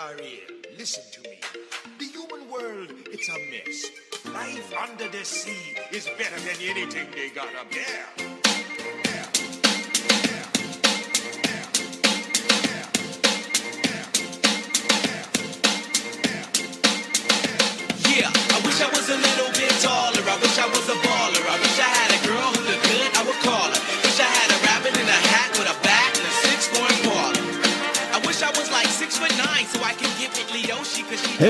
[0.00, 0.40] Ariel,
[0.76, 1.38] listen to me.
[1.98, 3.86] The human world, it's a mess.
[4.34, 8.33] Life under the sea is better than anything they got up there.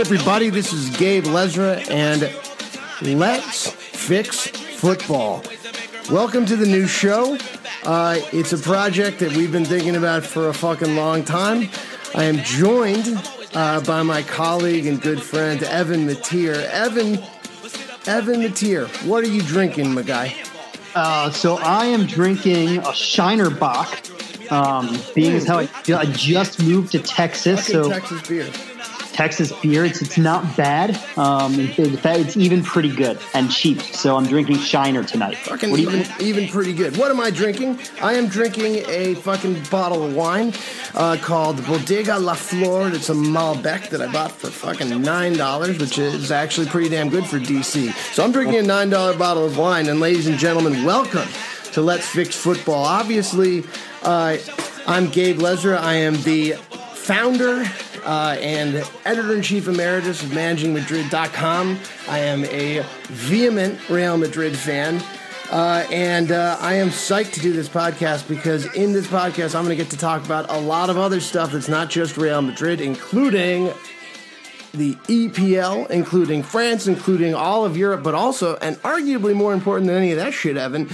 [0.05, 2.31] Everybody, this is Gabe Lezra, and
[3.19, 5.43] let's fix football.
[6.11, 7.39] Welcome to the new show.
[7.85, 11.71] Uh, it's a project that we've been thinking about for a fucking long time.
[12.15, 13.19] I am joined
[13.55, 16.67] uh, by my colleague and good friend, Evan Mateer.
[16.67, 17.15] Evan,
[18.07, 20.37] Evan Mateer, what are you drinking, my guy?
[20.95, 24.03] Uh, so I am drinking a Shiner Bock.
[24.51, 28.51] Um, being as how I, I just moved to Texas, Fucking so Texas beer.
[29.15, 31.01] Texas beer, it's, it's not bad.
[31.17, 33.81] Um, in fact, it's even pretty good and cheap.
[33.81, 35.37] So I'm drinking Shiner tonight.
[35.37, 36.97] Fucking What even, even pretty good.
[36.97, 37.79] What am I drinking?
[38.03, 40.53] I am drinking a fucking bottle of wine
[40.97, 42.89] uh, called Bodega La Flor.
[42.89, 47.09] It's a Malbec that I bought for fucking nine dollars, which is actually pretty damn
[47.09, 47.93] good for DC.
[48.13, 51.29] So I'm drinking a nine dollar bottle of wine, and ladies and gentlemen, welcome
[51.73, 52.83] to Let's Fix Football.
[52.85, 53.63] Obviously,
[54.03, 54.39] uh,
[54.89, 55.79] I'm Gabe Lezra.
[55.79, 56.57] I am the
[57.05, 57.65] founder
[58.07, 61.79] uh, and editor in chief emeritus of ManagingMadrid.com.
[62.09, 65.03] I am a vehement Real Madrid fan.
[65.51, 69.65] Uh, and uh, I am psyched to do this podcast because in this podcast, I'm
[69.65, 72.41] going to get to talk about a lot of other stuff that's not just Real
[72.41, 73.67] Madrid, including
[74.73, 79.99] the EPL, including France, including all of Europe, but also, and arguably more important than
[79.99, 80.89] any of that shit, Evan,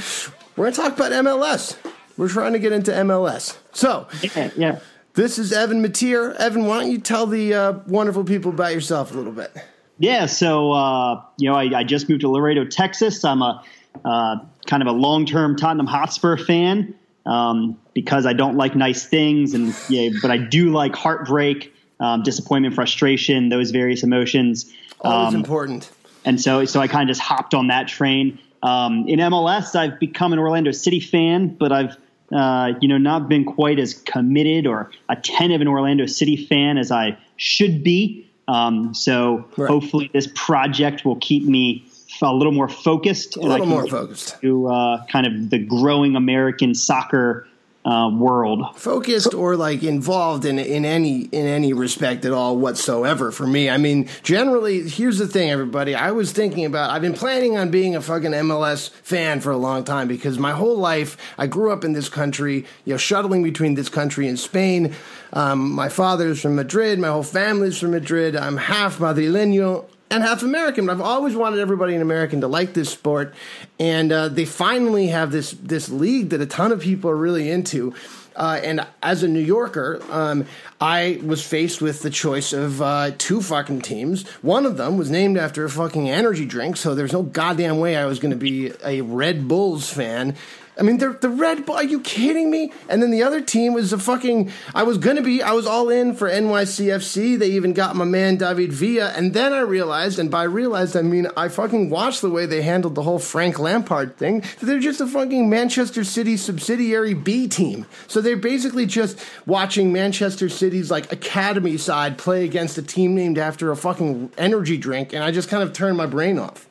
[0.56, 1.76] we're going to talk about MLS.
[2.16, 3.56] We're trying to get into MLS.
[3.72, 4.78] So, Yeah, yeah.
[5.14, 6.34] This is Evan Mateer.
[6.36, 9.52] Evan, why don't you tell the uh, wonderful people about yourself a little bit?
[9.98, 13.24] Yeah, so uh, you know, I, I just moved to Laredo, Texas.
[13.24, 13.62] I'm a
[14.04, 16.94] uh, kind of a long-term Tottenham Hotspur fan
[17.26, 22.22] um, because I don't like nice things, and yeah, but I do like heartbreak, um,
[22.22, 24.72] disappointment, frustration, those various emotions.
[25.02, 25.90] Always Um, important.
[26.24, 28.38] and so so I kind of just hopped on that train.
[28.62, 31.96] Um, in MLS, I've become an Orlando City fan, but I've
[32.32, 36.90] uh, you know not been quite as committed or attentive an Orlando City fan as
[36.90, 38.26] I should be.
[38.48, 39.68] Um, so Right.
[39.70, 41.84] hopefully, this project will keep me
[42.22, 44.40] a little more focused, A little more focused.
[44.42, 47.46] to uh, kind of the growing American soccer
[47.84, 48.62] uh, world.
[48.76, 53.70] focused or like involved in in any in any respect at all whatsoever for me.
[53.70, 55.94] I mean, generally, here's the thing, everybody.
[55.94, 56.90] I was thinking about.
[56.90, 60.52] I've been planning on being a fucking MLS fan for a long time because my
[60.52, 64.38] whole life I grew up in this country, you know, shuttling between this country and
[64.38, 64.94] Spain.
[65.32, 66.98] Um, my father's from Madrid.
[66.98, 68.36] My whole family's from Madrid.
[68.36, 70.86] I'm half Madrileño and half American.
[70.86, 73.34] But I've always wanted everybody in American to like this sport,
[73.78, 77.50] and uh, they finally have this this league that a ton of people are really
[77.50, 77.94] into.
[78.36, 80.46] Uh, and as a New Yorker, um,
[80.80, 84.26] I was faced with the choice of uh, two fucking teams.
[84.40, 87.96] One of them was named after a fucking energy drink, so there's no goddamn way
[87.96, 90.36] I was going to be a Red Bulls fan.
[90.80, 91.76] I mean, they're the Red Bull.
[91.76, 92.72] Are you kidding me?
[92.88, 94.50] And then the other team was a fucking.
[94.74, 95.42] I was gonna be.
[95.42, 97.38] I was all in for NYCFC.
[97.38, 99.12] They even got my man David Villa.
[99.14, 102.62] And then I realized, and by realized I mean I fucking watched the way they
[102.62, 104.40] handled the whole Frank Lampard thing.
[104.40, 107.84] that They're just a fucking Manchester City subsidiary B team.
[108.06, 113.36] So they're basically just watching Manchester City's like academy side play against a team named
[113.36, 115.12] after a fucking energy drink.
[115.12, 116.66] And I just kind of turned my brain off.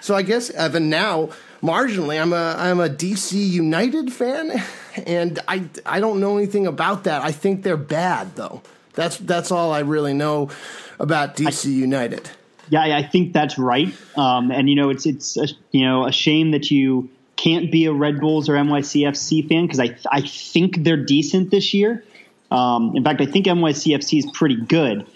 [0.00, 1.30] So I guess Evan now
[1.62, 4.62] marginally I'm a I'm a DC United fan
[5.06, 7.22] and I I don't know anything about that.
[7.22, 8.62] I think they're bad though.
[8.94, 10.50] That's that's all I really know
[10.98, 12.28] about DC United.
[12.70, 13.92] Yeah, I I think that's right.
[14.16, 17.86] Um, and you know, it's it's a, you know a shame that you can't be
[17.86, 22.04] a Red Bulls or NYCFC fan because I I think they're decent this year.
[22.50, 25.06] Um, in fact, I think NYCFC is pretty good.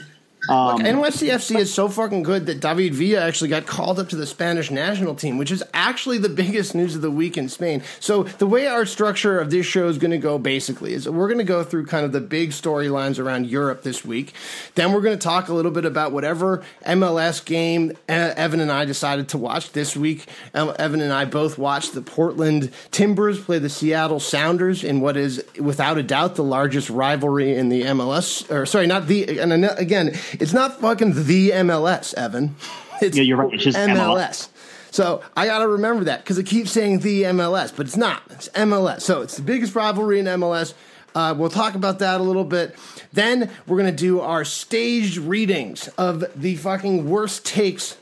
[0.48, 4.26] Um, NYCFC is so fucking good that David Villa actually got called up to the
[4.26, 7.82] Spanish national team, which is actually the biggest news of the week in Spain.
[8.00, 11.28] So the way our structure of this show is going to go basically is we're
[11.28, 14.32] going to go through kind of the big storylines around Europe this week.
[14.74, 18.84] Then we're going to talk a little bit about whatever MLS game Evan and I
[18.84, 20.26] decided to watch this week.
[20.54, 25.44] Evan and I both watched the Portland Timbers play the Seattle Sounders in what is
[25.60, 28.50] without a doubt the largest rivalry in the MLS.
[28.50, 29.38] Or sorry, not the.
[29.38, 32.56] And again, it's not fucking the MLS, Evan.
[33.00, 33.52] It's Yeah, you're right.
[33.52, 34.48] It's just MLS.
[34.90, 38.22] So I got to remember that because it keeps saying the MLS, but it's not.
[38.30, 39.00] It's MLS.
[39.00, 40.74] So it's the biggest rivalry in MLS.
[41.14, 42.76] Uh, we'll talk about that a little bit.
[43.12, 47.96] Then we're going to do our staged readings of the fucking worst takes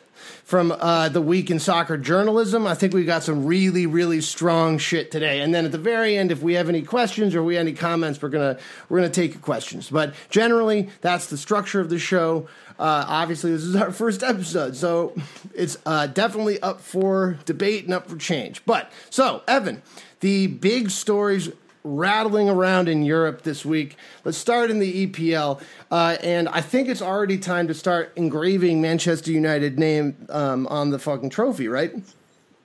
[0.51, 2.67] from uh, the week in soccer journalism.
[2.67, 5.43] I think we got some really, really strong shit today.
[5.43, 7.73] And then at the very end, if we have any questions or we have any
[7.73, 8.59] comments, we're gonna
[8.89, 9.91] we're gonna take your questions.
[9.91, 12.49] But generally, that's the structure of the show.
[12.81, 15.15] Uh, obviously, this is our first episode, so
[15.55, 18.65] it's uh, definitely up for debate and up for change.
[18.67, 19.83] But so, Evan,
[20.19, 21.51] the big stories
[21.85, 23.97] rattling around in Europe this week.
[24.25, 25.61] Let's start in the EPL,
[25.91, 30.91] uh, and I think it's already time to start engraving Manchester United name um, on
[30.91, 31.93] the fucking trophy, right?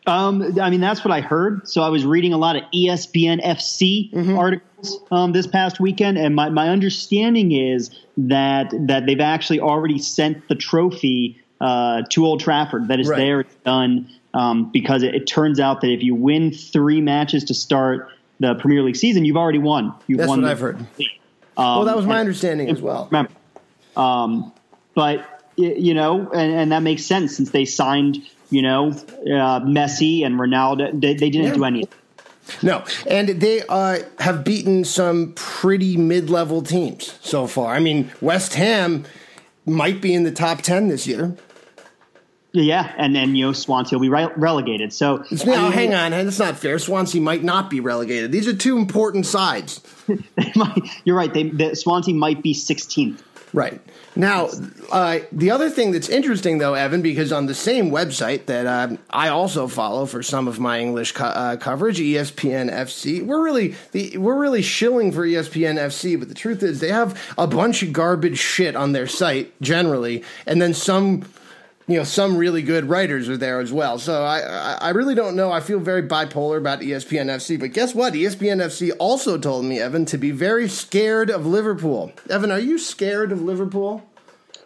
[0.07, 1.67] Um, I mean, that's what I heard.
[1.67, 4.37] So I was reading a lot of ESPN FC Mm-hmm.
[4.37, 9.97] articles um, this past weekend, and my, my understanding is that that they've actually already
[9.97, 12.87] sent the trophy uh, to Old Trafford.
[12.89, 13.17] That is Right.
[13.17, 14.09] there, it's done.
[14.35, 18.09] Um, because it, it turns out that if you win three matches to start
[18.39, 19.93] the Premier League season, you've already won.
[20.07, 20.85] You've That's won what I've heard.
[20.97, 21.09] league.
[21.57, 23.07] Well, that was my and- understanding as well.
[23.11, 23.31] Remember,
[23.95, 24.51] um,
[24.93, 28.17] but you know, and, and that makes sense since they signed,
[28.49, 30.99] you know, uh, Messi and Ronaldo.
[30.99, 31.53] They, they didn't Yeah.
[31.53, 31.99] do anything.
[32.61, 37.73] No, and they uh, have beaten some pretty mid-level teams so far.
[37.73, 39.05] I mean, West Ham
[39.65, 41.35] might be in the top ten this year.
[42.55, 44.93] Yeah, and then you know Swansea will be re- relegated.
[44.93, 46.79] So I mean, hang on, that's not fair.
[46.79, 48.31] Swansea might not be relegated.
[48.31, 49.81] These are two important sides.
[50.55, 51.33] might- you're right.
[51.33, 53.21] They, the, Swansea might be 16th.
[53.53, 53.79] Right.
[54.17, 54.49] Now,
[54.91, 58.99] uh, the other thing that's interesting, though, Evan, because on the same website that um,
[59.09, 63.75] I also follow for some of my English co- uh, coverage, ESPN FC, we're really
[63.93, 67.81] the, we're really shilling for ESPN FC, but the truth is they have a bunch
[67.83, 71.23] of garbage shit on their site generally, and then some.
[71.87, 73.99] You know, some really good writers are there as well.
[73.99, 74.39] So I,
[74.81, 75.51] I, really don't know.
[75.51, 77.59] I feel very bipolar about ESPN FC.
[77.59, 78.13] But guess what?
[78.13, 82.11] ESPN FC also told me, Evan, to be very scared of Liverpool.
[82.27, 84.03] Evan, are you scared of Liverpool?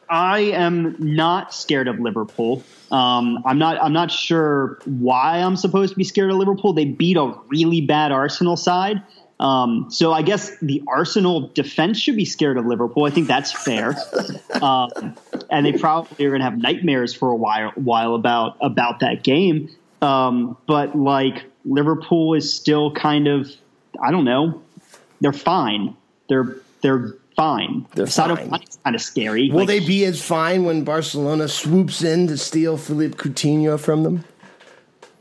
[0.10, 2.64] I am not scared of Liverpool.
[2.90, 3.82] Um, I'm not.
[3.84, 6.74] I'm not sure why I'm supposed to be scared of Liverpool.
[6.74, 9.04] They beat a really bad Arsenal side.
[9.40, 13.06] Um, so I guess the Arsenal defense should be scared of Liverpool.
[13.06, 13.96] I think that's fair.
[14.62, 15.16] um,
[15.50, 19.24] and they probably are going to have nightmares for a while, while about about that
[19.24, 19.70] game.
[20.02, 23.50] Um, but like Liverpool is still kind of,
[24.02, 24.62] I don't know,
[25.22, 25.96] they're fine.
[26.28, 27.86] They're they're fine.
[27.96, 28.50] They're Sadio fine.
[28.52, 29.50] Mane's kind of scary.
[29.50, 34.04] Will Like, they be as fine when Barcelona swoops in to steal Philippe Coutinho from
[34.04, 34.26] them?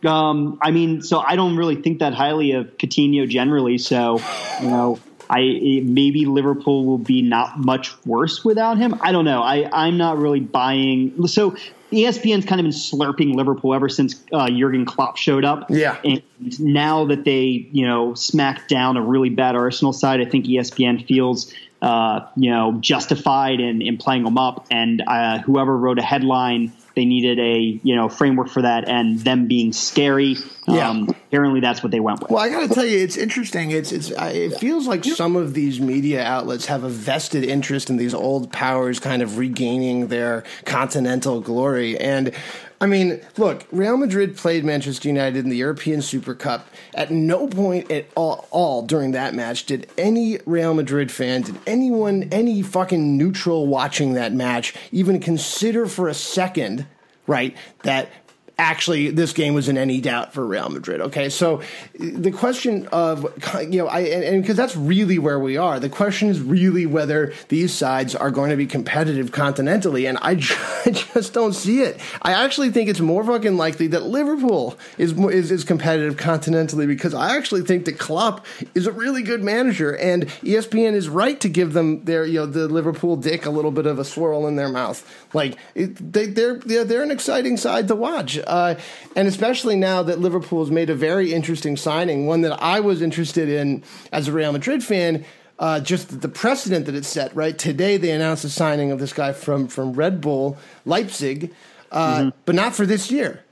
[0.04, 3.78] Um, I mean, so I don't really think that highly of Coutinho generally.
[3.78, 4.20] So,
[4.62, 5.00] you know,
[5.30, 8.98] I maybe Liverpool will be not much worse without him.
[9.00, 9.42] I don't know.
[9.42, 11.26] I I'm not really buying.
[11.26, 11.56] So
[11.92, 15.66] ESPN's kind of been slurping Liverpool ever since uh, Jurgen Klopp showed up.
[15.70, 15.98] Yeah.
[16.04, 16.22] and
[16.58, 21.06] now that they you know smacked down a really bad Arsenal side, I think ESPN
[21.06, 21.52] feels.
[21.80, 26.72] Uh, you know, justified in, in playing them up, and uh, whoever wrote a headline
[26.98, 30.36] they needed a you know framework for that, and them being scary.
[30.66, 30.90] Yeah.
[30.90, 32.30] Um, apparently, that's what they went with.
[32.30, 33.70] Well, I got to tell you, it's interesting.
[33.70, 34.10] It's it's.
[34.10, 38.52] It feels like some of these media outlets have a vested interest in these old
[38.52, 41.96] powers kind of regaining their continental glory.
[41.96, 42.34] And
[42.80, 46.68] I mean, look, Real Madrid played Manchester United in the European Super Cup.
[46.94, 51.58] At no point at all, all during that match did any Real Madrid fan, did
[51.66, 56.86] anyone, any fucking neutral watching that match, even consider for a second,
[57.28, 58.10] right, that
[58.58, 61.00] actually this game was in any doubt for Real Madrid.
[61.00, 61.62] Okay, so
[61.94, 63.24] the question of
[63.70, 65.78] you know, I and because that's really where we are.
[65.78, 70.34] The question is really whether these sides are going to be competitive continentally, and I,
[70.90, 72.00] just don't see it.
[72.22, 77.14] I actually think it's more fucking likely that Liverpool is is is competitive continentally because
[77.14, 81.48] I actually think that Klopp is a really good manager, and ESPN is right to
[81.48, 84.56] give them their you know the Liverpool dick a little bit of a swirl in
[84.56, 85.04] their mouth.
[85.32, 88.74] Like it, they, they're they're they're an exciting side to watch, uh,
[89.14, 93.02] and especially now that Liverpool has made a very interesting signing, one that I was
[93.02, 95.24] interested in as a Real Madrid fan.
[95.60, 97.34] Uh, just the precedent that it set.
[97.34, 101.52] Right today, they announced the signing of this guy from from Red Bull Leipzig,
[101.90, 103.42] uh, but not for this year.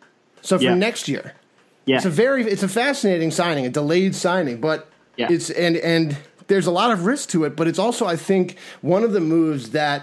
[0.40, 0.74] So for Yeah.
[0.74, 1.32] next year.
[1.84, 5.32] Yeah, It's a very it's a fascinating signing, a delayed signing, but Yeah.
[5.32, 8.56] it's and and there's a lot of risk to it, but it's also I think
[8.82, 10.02] one of the moves that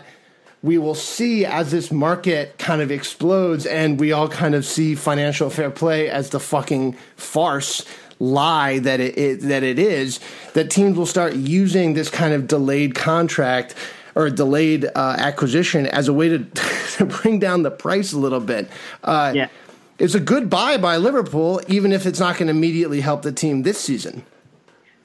[0.63, 4.95] we will see as this market kind of explodes and we all kind of see
[4.95, 7.85] financial fair play as the fucking farce
[8.19, 10.19] lie that it, it that it is
[10.53, 13.75] that teams will start using this kind of delayed contract
[14.15, 16.39] or delayed uh, acquisition as a way to,
[16.97, 18.69] to bring down the price a little bit.
[19.03, 19.47] Uh, Yeah.
[19.99, 23.31] it's a good buy by Liverpool, even if it's not going to immediately help the
[23.31, 24.23] team this season.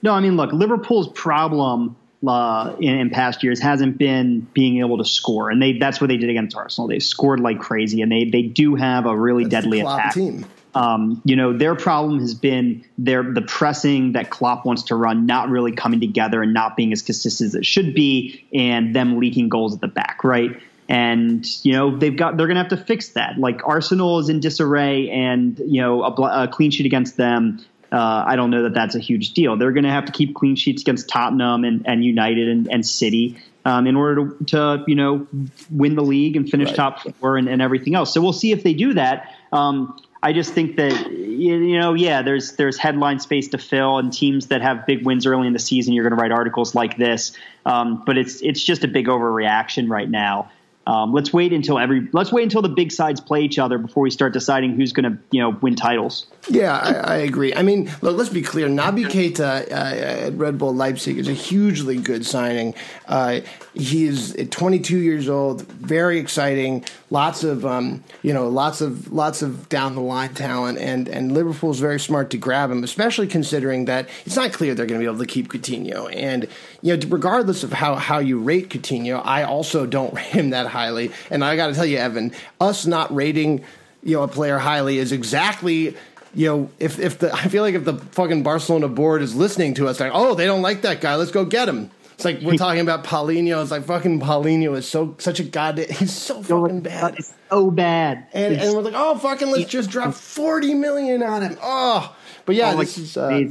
[0.03, 1.97] No, I mean, look, Liverpool's problem
[2.27, 6.09] uh, in, in, past years hasn't been being able to score, and they that's what
[6.09, 6.89] they did against Arsenal.
[6.89, 10.15] They scored like crazy, and they they do have a really that's deadly attack.
[10.15, 10.45] Team.
[10.75, 15.27] Um, you know, their problem has been their the pressing that Klopp wants to run
[15.27, 19.19] not really coming together and not being as consistent as it should be, and them
[19.19, 20.61] leaking goals at the back, right?
[20.89, 23.39] And you know they've got they're going to have to fix that.
[23.39, 28.25] Like Arsenal is in disarray, and you know a, a clean sheet against them uh,
[28.26, 29.57] I don't know that that's a huge deal.
[29.57, 32.87] They're going to have to keep clean sheets against Tottenham and, and United and, and
[32.87, 35.26] City um, in order to, to, you know,
[35.71, 36.76] win the league and finish right.
[36.76, 38.12] top four and, and, everything else.
[38.12, 39.35] So we'll see if they do that.
[39.52, 44.12] Um, I just think that you know, yeah, there's there's headline space to fill, and
[44.12, 46.97] teams that have big wins early in the season, you're going to write articles like
[46.97, 47.33] this.
[47.64, 50.50] Um, but it's it's just a big overreaction right now.
[50.88, 54.02] Um, let's wait until every let's wait until the big sides play each other before
[54.02, 56.26] we start deciding who's going to you know win titles.
[56.50, 57.55] Yeah, I, I, agree.
[57.55, 58.69] I mean, look, let's be clear.
[58.69, 62.75] Naby Keita uh, at Red Bull Leipzig is a hugely good signing.
[63.07, 63.40] Uh,
[63.75, 66.85] he is 22 years old, very exciting.
[67.11, 71.33] Lots of um, you know, lots of lots of down the line talent, and and
[71.33, 75.05] Liverpool's very smart to grab him, especially considering that it's not clear they're going to
[75.05, 76.14] be able to keep Coutinho.
[76.14, 76.49] And
[76.81, 80.67] you know, regardless of how how you rate Coutinho, I also don't rate him that
[80.67, 81.12] highly.
[81.31, 83.64] And I got to tell you, Evan, us not rating
[84.02, 85.97] you know a player highly is exactly
[86.35, 89.75] you know, if if the I feel like if the fucking Barcelona board is listening
[89.75, 91.91] to us, like, oh, they don't like that guy, let's go get him.
[92.15, 93.63] It's like we're talking about Paulinho.
[93.63, 95.79] It's like fucking Paulinho is so such a god.
[95.79, 97.15] He's so fucking bad.
[97.17, 98.27] It's so bad.
[98.33, 101.57] And, and we're like, oh, fucking, let's just drop forty million on him.
[101.63, 103.17] Oh, but yeah, oh, this is.
[103.17, 103.47] Uh,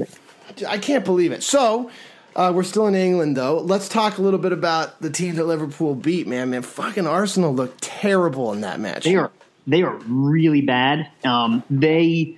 [0.68, 1.44] I can't believe it.
[1.44, 1.90] So.
[2.36, 3.58] Uh, we're still in England, though.
[3.58, 6.28] Let's talk a little bit about the team that Liverpool beat.
[6.28, 9.06] Man, man, fucking Arsenal looked terrible in that match.
[9.06, 9.32] They are,
[9.66, 11.10] they are really bad.
[11.24, 12.37] Um, they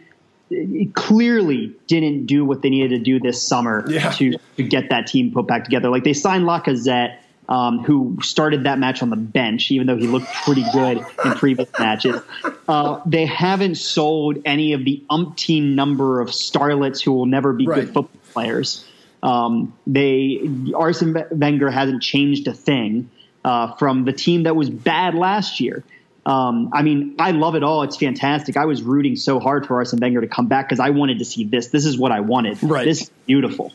[0.94, 4.12] clearly didn't do what they needed to do this summer yeah.
[4.12, 5.90] to, to get that team put back together.
[5.90, 10.08] Like they signed Lacazette, um, who started that match on the bench, even though he
[10.08, 12.22] looked pretty good in previous matches.
[12.68, 17.66] Uh, they haven't sold any of the umpteen number of starlets who will never be
[17.66, 17.82] right.
[17.82, 18.86] good football players.
[19.22, 23.10] Um, they Arsene Wenger hasn't changed a thing
[23.44, 25.84] uh, from the team that was bad last year.
[26.30, 27.82] Um, I mean, I love it all.
[27.82, 28.56] It's fantastic.
[28.56, 31.26] I was rooting so hard for Arsene Wenger to come back because I wanted to
[31.26, 31.70] see this.
[31.70, 32.62] This is what I wanted.
[32.62, 32.86] Right.
[32.86, 33.74] This is beautiful.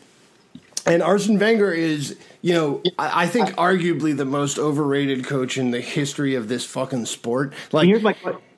[0.87, 5.73] And Arsene Wenger is, you know, I, I think arguably the most overrated coach in
[5.73, 7.55] the history of this fucking sport.
[7.73, 8.15] Like, here's my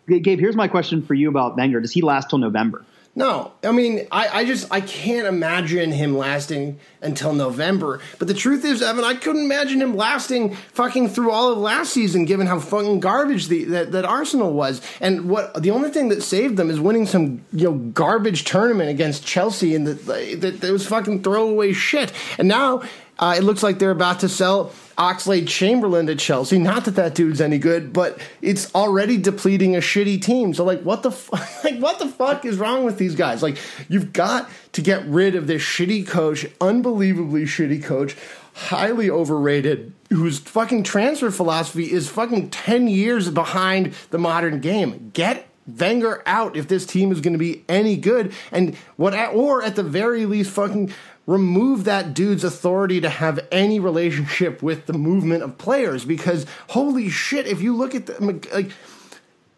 [0.06, 0.40] Gabe.
[0.40, 1.80] Here's my question for you about Wenger.
[1.80, 2.84] Does he last till November?
[3.18, 7.98] No, I mean, I, I just I can't imagine him lasting until November.
[8.18, 11.94] But the truth is, Evan, I couldn't imagine him lasting fucking through all of last
[11.94, 14.82] season, given how fucking garbage the that, that Arsenal was.
[15.00, 18.90] And what the only thing that saved them is winning some you know garbage tournament
[18.90, 22.12] against Chelsea, and that that, was fucking throwaway shit.
[22.36, 22.82] And now
[23.18, 26.58] uh, it looks like they're about to sell Oxlade Chamberlain to Chelsea.
[26.58, 30.52] Not that that dude's any good, but it's already depleting a shitty team.
[30.52, 31.30] So like, what the f-
[31.64, 33.42] like, what the fuck is wrong with these guys?
[33.42, 33.58] Like,
[33.88, 38.16] you've got to get rid of this shitty coach, unbelievably shitty coach,
[38.54, 45.10] highly overrated, whose fucking transfer philosophy is fucking ten years behind the modern game.
[45.14, 49.34] Get Wenger out if this team is going to be any good, and what, at,
[49.34, 50.92] or at the very least, fucking
[51.26, 57.08] remove that dude's authority to have any relationship with the movement of players because holy
[57.08, 58.20] shit if you look at the
[58.52, 58.72] like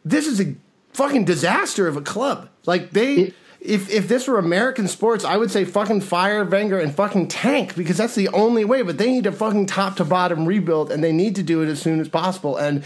[0.04, 0.54] this is a
[0.92, 5.50] fucking disaster of a club like they if if this were American sports, I would
[5.50, 8.82] say fucking fire Wenger and fucking tank because that's the only way.
[8.82, 11.68] But they need to fucking top to bottom rebuild, and they need to do it
[11.68, 12.56] as soon as possible.
[12.56, 12.84] And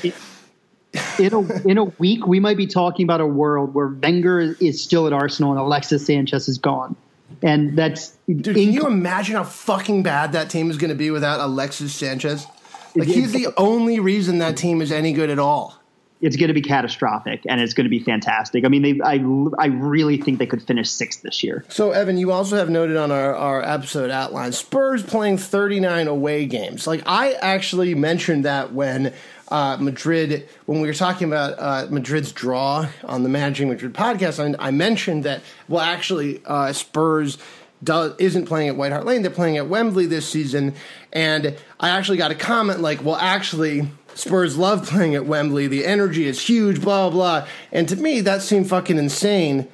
[1.18, 4.82] in a in a week, we might be talking about a world where Wenger is
[4.82, 6.96] still at Arsenal and Alexis Sanchez is gone
[7.42, 8.16] and that's.
[8.26, 11.94] Dude, can you imagine how fucking bad that team is going to be without Alexis
[11.94, 12.46] Sanchez?
[12.94, 15.78] Like he's the only reason that team is any good at all.
[16.20, 18.64] It's going to be catastrophic, and it's going to be fantastic.
[18.64, 19.14] I mean, they, I,
[19.58, 21.64] I really think they could finish sixth this year.
[21.68, 26.46] So, Evan, you also have noted on our, our episode outline Spurs playing 39 away
[26.46, 26.86] games.
[26.86, 29.12] Like, I actually mentioned that when
[29.48, 34.38] uh, Madrid, when we were talking about uh, Madrid's draw on the Managing Madrid podcast,
[34.38, 37.38] I, I mentioned that, well, actually, uh, Spurs
[37.82, 39.22] does, isn't playing at White Hart Lane.
[39.22, 40.74] They're playing at Wembley this season.
[41.12, 45.66] And I actually got a comment like, well, actually, Spurs love playing at Wembley.
[45.66, 47.48] The energy is huge, blah, blah, blah.
[47.72, 49.68] And to me, that seemed fucking insane.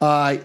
[0.00, 0.38] Uh,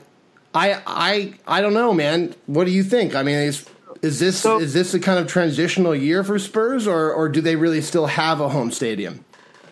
[0.53, 2.33] I, I, I don't know, man.
[2.45, 3.13] What do you think?
[3.13, 3.65] I mean, it's
[4.01, 7.41] is this so, is this a kind of transitional year for Spurs, or or do
[7.41, 9.25] they really still have a home stadium?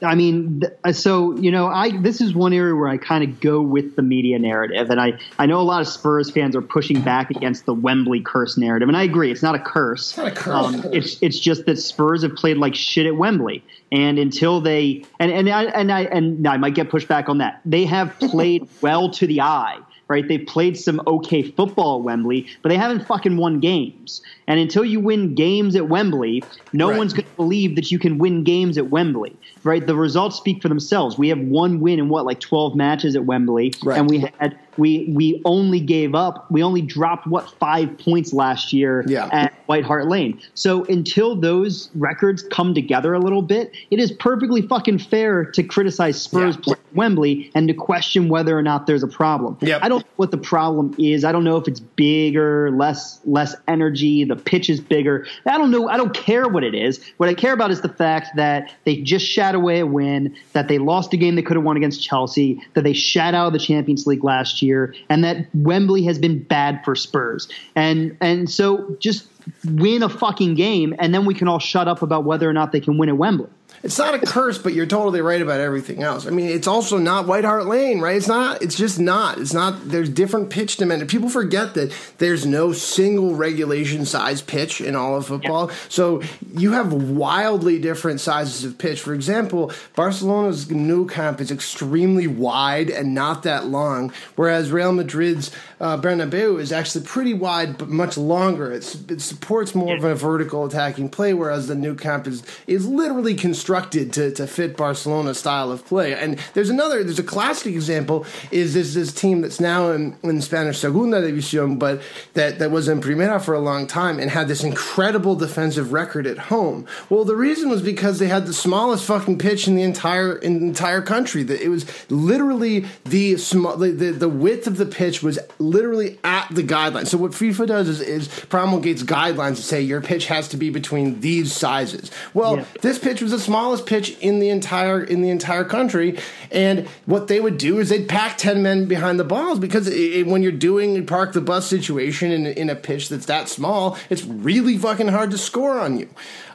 [0.04, 3.62] I mean, so you know, I this is one area where I kind of go
[3.62, 7.02] with the media narrative, and I I know a lot of Spurs fans are pushing
[7.02, 10.10] back against the Wembley curse narrative, and I agree, it's not a curse.
[10.10, 10.54] It's not a curse.
[10.54, 15.04] Um, it's it's just that Spurs have played like shit at Wembley, and until they
[15.20, 17.62] and and I and I and I might get pushed back on that.
[17.66, 20.28] They have played well to the eye right?
[20.28, 24.22] They've played some okay football at Wembley, but they haven't fucking won games.
[24.48, 26.98] And until you win games at Wembley, no Right.
[26.98, 29.86] one's going to believe that you can win games at Wembley, right?
[29.86, 31.18] The results speak for themselves.
[31.18, 34.00] We have one win in what, like 12 matches at Wembley, Right.
[34.00, 38.74] and we had we we only gave up, we only dropped what five points last
[38.74, 39.30] year Yeah.
[39.32, 40.40] at White Hart Lane.
[40.54, 45.64] So until those records come together a little bit, it is perfectly fucking fair to
[45.64, 46.62] criticize Spurs Yeah.
[46.62, 49.58] playing Wembley and to question whether or not there's a problem.
[49.62, 49.82] Yep.
[49.84, 51.24] I don't know what the problem is.
[51.26, 55.26] I don't know if it's bigger, less less energy, the pitch is bigger.
[55.46, 55.88] I don't know.
[55.90, 57.00] I don't care what it is.
[57.18, 60.68] What I care about is the fact that they just shat away a win, that
[60.68, 63.54] they lost a game they could have won against Chelsea, that they shat out of
[63.54, 64.67] the Champions League last year,
[65.10, 67.48] and that Wembley has been bad for Spurs.
[67.76, 69.28] And and so just
[69.66, 72.72] win a fucking game and then we can all shut up about whether or not
[72.72, 73.50] they can win at Wembley.
[73.84, 76.26] It's not a curse, but you're totally right about everything else.
[76.26, 78.18] I mean, it's also not White Hart Lane, right?
[78.18, 78.62] It's not.
[78.62, 79.38] It's just not.
[79.38, 79.90] It's not.
[79.90, 81.12] There's different pitch dimensions.
[81.12, 85.70] People forget that there's no single regulation size pitch in all of football.
[85.90, 89.00] So you have wildly different sizes of pitch.
[89.00, 95.52] For example, Barcelona's Nou Camp is extremely wide and not that long, whereas Real Madrid's
[95.80, 98.72] uh, Bernabeu is actually pretty wide but much longer.
[98.72, 102.88] It's, it supports more of a vertical attacking play, whereas the Nou Camp is is
[102.88, 106.14] literally constructed to, to fit Barcelona's style of play.
[106.14, 110.42] And there's another, there's a classic example is this this team that's now in, in
[110.44, 112.00] Spanish Segunda División, but
[112.36, 116.28] that, that was in Primera for a long time and had this incredible defensive record
[116.28, 116.86] at home.
[117.10, 120.60] Well, the reason was because they had the smallest fucking pitch in the entire in
[120.60, 121.42] the entire country.
[121.42, 126.48] That it was literally the small the, the, width of the pitch was literally at
[126.52, 127.08] the guidelines.
[127.08, 130.70] So what FIFA does is, is promulgates guidelines to say your pitch has to be
[130.70, 132.12] between these sizes.
[132.36, 132.66] Well, Yeah.
[132.82, 136.20] this pitch was the smallest pitch in the entire in the entire country,
[136.52, 140.28] and what they would do is they'd pack ten men behind the balls because it,
[140.28, 144.26] when you're doing park the bus situation in, in a pitch that's that small, it's
[144.26, 146.10] really fucking hard to score on you.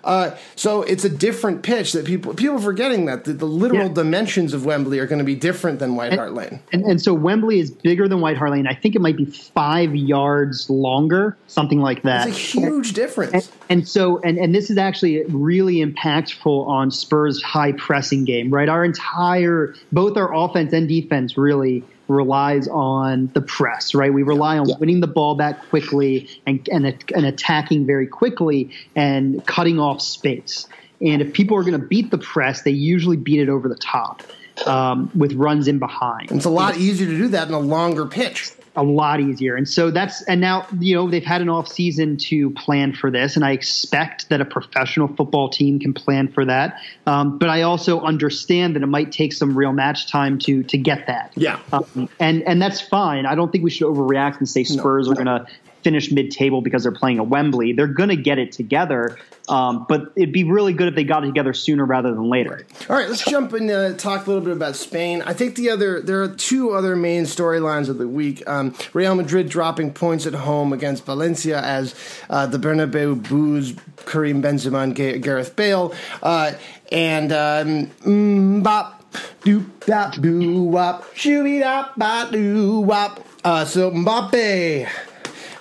[0.05, 3.87] Uh, so it's a different pitch that people people are forgetting that the, the literal
[3.88, 3.93] Yeah.
[3.95, 6.61] dimensions of Wembley are going to be different than White Hart Lane.
[6.73, 8.67] And, and so Wembley is bigger than White Hart Lane.
[8.67, 12.29] I think it might be five yards longer, something like that.
[12.29, 13.33] It's a huge difference.
[13.33, 18.51] And, and so, and, and this is actually really impactful on Spurs' high pressing game,
[18.51, 18.69] right?
[18.69, 24.12] Our entire, both our offense and defense really relies on the press, right?
[24.12, 29.45] We rely on winning the ball back quickly and, and, and attacking very quickly and
[29.47, 30.67] cutting off space.
[31.01, 33.77] And if people are going to beat the press, they usually beat it over the
[33.77, 34.23] top
[34.67, 38.07] um, with runs in behind It's a lot easier to do that in a longer
[38.07, 38.53] pitch.
[38.74, 39.54] A lot easier.
[39.54, 43.11] And so that's and now you know they've had an off season to plan for
[43.11, 46.80] this, and I expect that a professional football team can plan for that.
[47.06, 50.78] Um, but I also understand that it might take some real match time to to
[50.78, 51.32] get that.
[51.37, 51.58] Yeah.
[51.72, 53.26] um, and and that's fine.
[53.26, 55.46] I don't think we should overreact and say Spurs are going to
[55.83, 57.73] finish mid table because they're playing at Wembley.
[57.73, 59.18] They're going to get it together.
[59.49, 62.64] Um, but it'd be really good if they got it together sooner rather than later.
[62.88, 65.23] All right, let's jump and talk a little bit about Spain.
[65.23, 69.14] I think the other there are two other main storylines of the week: um, Real
[69.14, 71.95] Madrid dropping points at home against Valencia as
[72.31, 73.75] uh, the Bernabeu boos
[74.07, 75.92] Karim Benzema and Ga- Gareth Bale,
[76.23, 76.53] uh,
[76.90, 79.01] and um, bop.
[79.42, 83.27] Doop dop doo wop, shooby dop ba doo wop.
[83.45, 84.88] Uh, so Mbappe,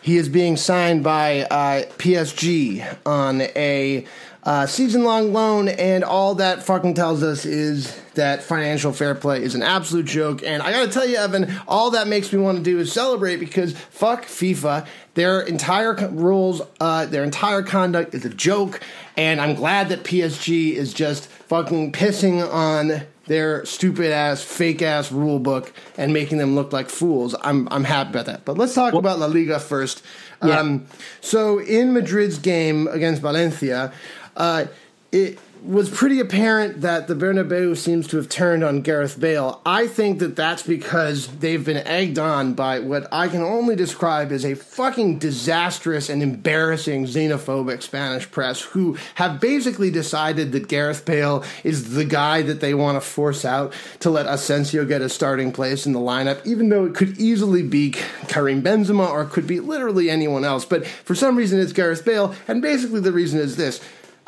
[0.02, 4.06] he is being signed by uh, PSG on a
[4.44, 9.44] uh, season long loan, and all that fucking tells us is that financial fair play
[9.44, 10.42] is an absolute joke.
[10.44, 13.38] And I gotta tell you, Evan, all that makes me want to do is celebrate
[13.38, 14.88] because fuck FIFA.
[15.14, 18.80] Their entire rules, uh, their entire conduct is a joke,
[19.18, 25.10] and I'm glad that PSG is just fucking pissing on their stupid ass, fake ass
[25.10, 27.34] rule book and making them look like fools.
[27.41, 28.44] I'm I'm happy about that.
[28.44, 30.04] But let's talk about La Liga first.
[30.44, 30.60] Yeah.
[30.60, 30.86] Um,
[31.22, 33.94] so in Madrid's game against Valencia,
[34.36, 34.65] uh,
[35.13, 39.62] it was pretty apparent that the Bernabeu seems to have turned on Gareth Bale.
[39.65, 44.32] I think that that's because they've been egged on by what I can only describe
[44.32, 51.06] as a fucking disastrous and embarrassing xenophobic Spanish press who have basically decided that Gareth
[51.06, 55.10] Bale is the guy that they want to force out to let Asensio get a
[55.10, 57.91] starting place in the lineup, even though it could easily be
[58.28, 60.65] Karim Benzema or it could be literally anyone else.
[60.65, 63.80] But for some reason, it's Gareth Bale, and basically the reason is this.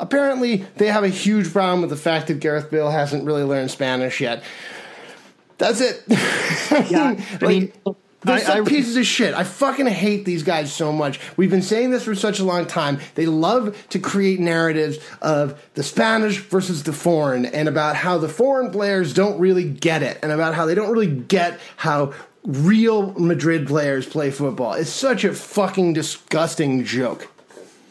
[0.04, 3.70] Apparently they have a huge problem with the fact that Gareth Bale hasn't really learned
[3.70, 4.42] Spanish yet.
[5.58, 6.02] That's it.
[6.90, 7.72] Yeah, I mean,
[8.22, 9.34] They're I- I- pieces of shit.
[9.34, 11.20] I fucking hate these guys so much.
[11.36, 12.98] We've been saying this for such a long time.
[13.14, 18.28] They love to create narratives of the Spanish versus the foreign and about how the
[18.28, 22.12] foreign players don't really get it and about how they don't really get how
[22.44, 24.72] real Madrid players play football.
[24.72, 27.28] It's such a fucking disgusting joke.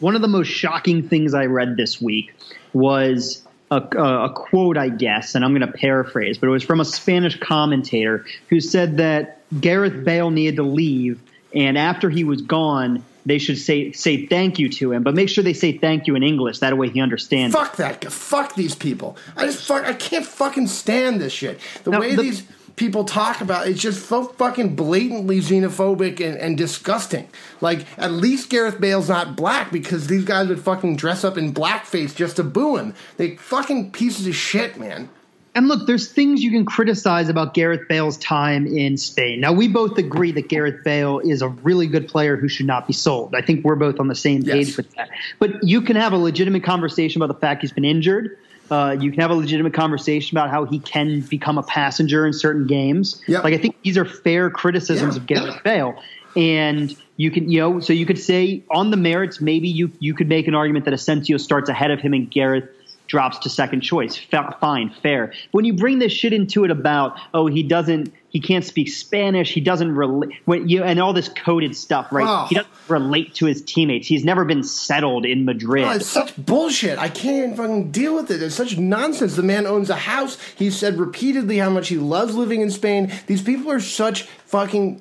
[0.04, 2.34] One of the most shocking things I read this week
[2.74, 6.62] was a, a, a quote, I guess, and I'm going to paraphrase, but it was
[6.62, 11.20] from a Spanish commentator who said that Gareth Bale needed to leave,
[11.54, 15.30] and after he was gone, they should say say thank you to him, but make
[15.30, 16.58] sure they say thank you in English.
[16.58, 17.54] That way he understands.
[17.56, 18.04] Fuck that.
[18.12, 19.16] Fuck these people.
[19.34, 19.84] I just fuck.
[19.86, 21.58] I can't fucking stand this shit.
[21.84, 22.42] The No, way the- these
[22.76, 27.28] people talk about it's just so fucking blatantly xenophobic and, and disgusting.
[27.60, 31.54] Like at least Gareth Bale's not black because these guys would fucking dress up in
[31.54, 32.94] blackface just to boo him.
[33.16, 35.08] They fucking pieces of shit, man.
[35.56, 39.38] And look, there's things you can criticize about Gareth Bale's time in Spain.
[39.38, 42.88] Now, we both agree that Gareth Bale is a really good player who should not
[42.88, 43.36] be sold.
[43.36, 44.76] I think we're both on the same page Yes.
[44.76, 45.10] with that.
[45.38, 48.36] But you can have a legitimate conversation about the fact he's been injured.
[48.70, 52.32] Uh, you can have a legitimate conversation about how he can become a passenger in
[52.32, 53.20] certain games.
[53.28, 53.44] Yep.
[53.44, 55.20] Like I think these are fair criticisms Yeah.
[55.20, 56.02] of Gareth Bale.
[56.36, 60.14] And you can, you know, so you could say on the merits, maybe you you
[60.14, 62.68] could make an argument that Asensio starts ahead of him and Gareth
[63.06, 64.16] drops to second choice.
[64.16, 65.32] Fa- fine, fair.
[65.52, 69.54] When you bring this shit into it about, oh, he doesn't, he can't speak Spanish,
[69.54, 72.26] he doesn't relate, when you and all this coded stuff, right?
[72.28, 72.46] Oh.
[72.48, 74.08] He doesn't relate to his teammates.
[74.08, 75.84] He's never been settled in Madrid.
[75.84, 76.98] Oh, it's such bullshit.
[76.98, 78.42] I can't even fucking deal with it.
[78.42, 79.36] It's such nonsense.
[79.36, 80.36] The man owns a house.
[80.56, 83.12] He said repeatedly how much he loves living in Spain.
[83.28, 85.00] These people are such fucking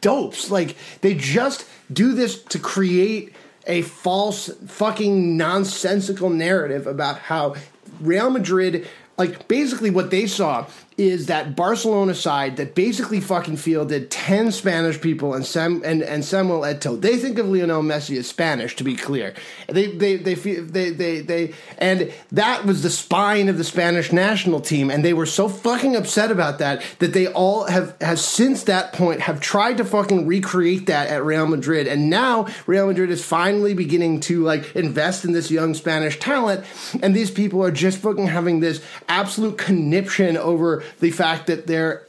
[0.00, 0.50] dopes.
[0.50, 3.32] Like they just do this to create
[3.68, 7.54] a false fucking nonsensical narrative about how
[8.00, 10.66] Real Madrid like basically what they saw
[10.98, 16.24] is that Barcelona side that basically fucking fielded 10 Spanish people and Sam and, and
[16.24, 16.98] Samuel Eto'o.
[16.98, 19.34] They think of Lionel Messi as Spanish to be clear.
[19.68, 24.60] They they they they they they and that was the spine of the Spanish national
[24.60, 28.64] team and they were so fucking upset about that that they all have has since
[28.64, 33.10] that point have tried to fucking recreate that at Real Madrid and now Real Madrid
[33.10, 36.64] is finally beginning to like invest in this young Spanish talent
[37.02, 42.02] and these people are just fucking having this absolute conniption over the fact that there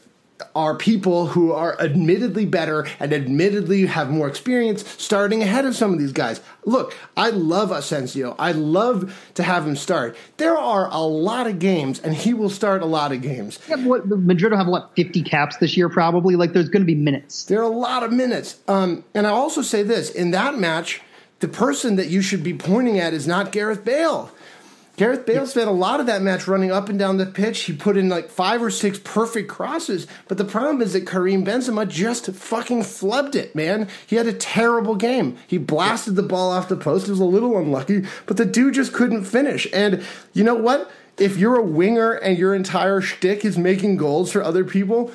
[0.56, 5.92] are people who are admittedly better and admittedly have more experience starting ahead of some
[5.92, 6.42] of these guys.
[6.64, 8.36] Look, I love Asensio.
[8.38, 10.16] I love to have him start.
[10.38, 13.58] There are a lot of games, and he will start a lot of games.
[13.68, 16.36] Yeah, what, Madrid will have what fifty caps this year, probably.
[16.36, 17.46] Like, there's going to be minutes.
[17.46, 18.60] There are a lot of minutes.
[18.68, 21.02] Um, and I also say this in that match,
[21.40, 24.32] the person that you should be pointing at is not Gareth Bale.
[24.98, 27.62] Gareth Bale spent a lot of that match running up and down the pitch.
[27.62, 30.08] He put in like five or six perfect crosses.
[30.28, 33.88] But the problem is that Karim Benzema just fucking flubbed it, man.
[34.08, 35.38] He had a terrible game.
[35.46, 37.08] He blasted the ball off the post.
[37.08, 39.68] It was a little unlucky, but the dude just couldn't finish.
[39.72, 40.90] And you know what?
[41.20, 45.12] If you're a winger and your entire shtick is making goals for other people,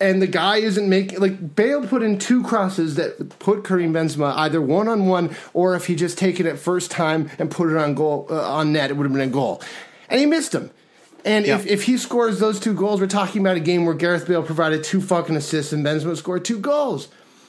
[0.00, 4.34] and the guy isn't making like Bale put in two crosses that put Karim Benzema
[4.36, 7.76] either one on one or if he just taken it first time and put it
[7.76, 9.62] on goal uh, on net, it would have been a goal,
[10.08, 10.70] and he missed them.
[11.24, 11.72] And if, Yeah.
[11.72, 14.84] if he scores those two goals, we're talking about a game where Gareth Bale provided
[14.84, 17.08] two fucking assists and Benzema scored two goals.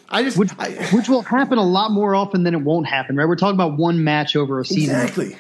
[0.09, 3.15] I just Which, I, which will happen a lot more often than it won't happen,
[3.17, 3.27] right?
[3.27, 4.95] We're talking about one match over a season.
[4.95, 5.37] Exactly.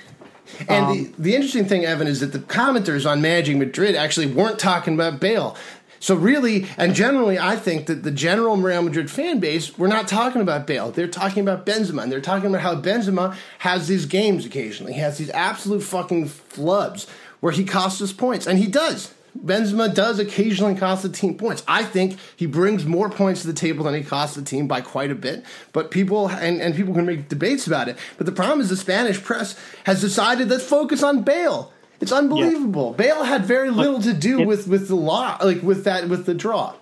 [0.69, 4.59] And the, the interesting thing, Evan, is that the commenters on Managing Madrid actually weren't
[4.59, 5.57] talking about Bale.
[5.99, 10.07] So really, and generally, I think that the general Real Madrid fan base, we're not
[10.07, 10.91] talking about Bale.
[10.91, 14.93] They're talking about Benzema, and they're talking about how Benzema has these games occasionally.
[14.93, 17.07] He has these absolute fucking flubs
[17.39, 19.13] where he costs us points, and he does.
[19.45, 21.63] Benzema does occasionally cost the team points.
[21.67, 24.81] I think he brings more points to the table than he costs the team by
[24.81, 25.45] quite a bit.
[25.73, 27.97] But people and, and people can make debates about it.
[28.17, 31.71] But the problem is the Spanish press has decided let's focus on Bale.
[31.99, 32.93] It's unbelievable.
[32.93, 36.25] Bale had very little to do if- with with the law, like with that with
[36.25, 36.73] the draw.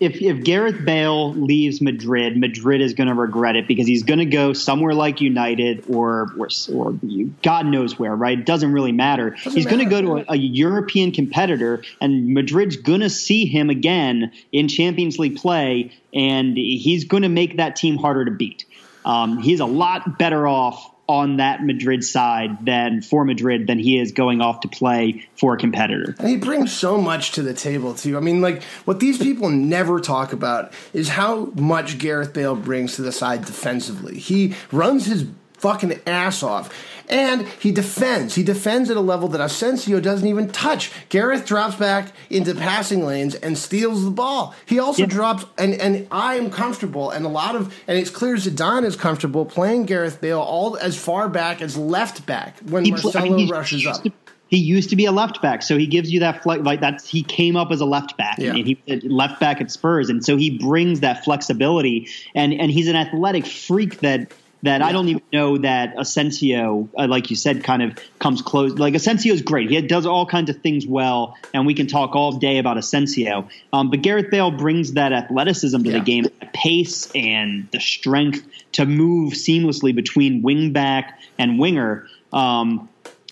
[0.00, 4.18] If if Gareth Bale leaves Madrid, Madrid is going to regret it because he's going
[4.18, 6.98] to go somewhere like United or or, or
[7.44, 8.36] God knows where, right?
[8.36, 9.30] It doesn't really matter.
[9.30, 13.70] he's going to go to a, a European competitor, and Madrid's going to see him
[13.70, 18.64] again in Champions League play, and he's going to make that team harder to beat.
[19.04, 23.98] Um, he's a lot better off on that Madrid side than for Madrid than he
[23.98, 26.14] is going off to play for a competitor.
[26.18, 28.16] And he brings so much to the table too.
[28.16, 32.96] I mean, like what these people never talk about is how much Gareth Bale brings
[32.96, 34.18] to the side defensively.
[34.18, 36.72] He runs his fucking ass off.
[37.08, 38.34] And he defends.
[38.34, 40.90] He defends at a level that Asensio doesn't even touch.
[41.08, 44.54] Gareth drops back into passing lanes and steals the ball.
[44.66, 45.06] He also Yeah.
[45.08, 48.96] drops, and, and I am comfortable, and a lot of, and it's clear Zidane is
[48.96, 53.28] comfortable playing Gareth Bale all as far back as left back when He pl- I
[53.28, 54.02] mean, rushes up.
[54.04, 54.12] to-
[54.48, 56.62] he used to be a left back, so he gives you that flex.
[56.62, 58.50] Like that's he came up as a left back, Yeah.
[58.54, 62.86] and he left back at Spurs, and so he brings that flexibility, and and he's
[62.86, 64.30] an athletic freak that.
[64.64, 68.72] That I don't even know that Asensio, uh, like you said, kind of comes close.
[68.78, 72.14] Like Asensio is great; he does all kinds of things well, and we can talk
[72.14, 73.48] all day about Asensio.
[73.72, 75.98] Um, but Gareth Bale brings that athleticism to Yeah.
[75.98, 82.06] the game, the pace and the strength to move seamlessly between wing back and winger.
[82.32, 82.88] Um,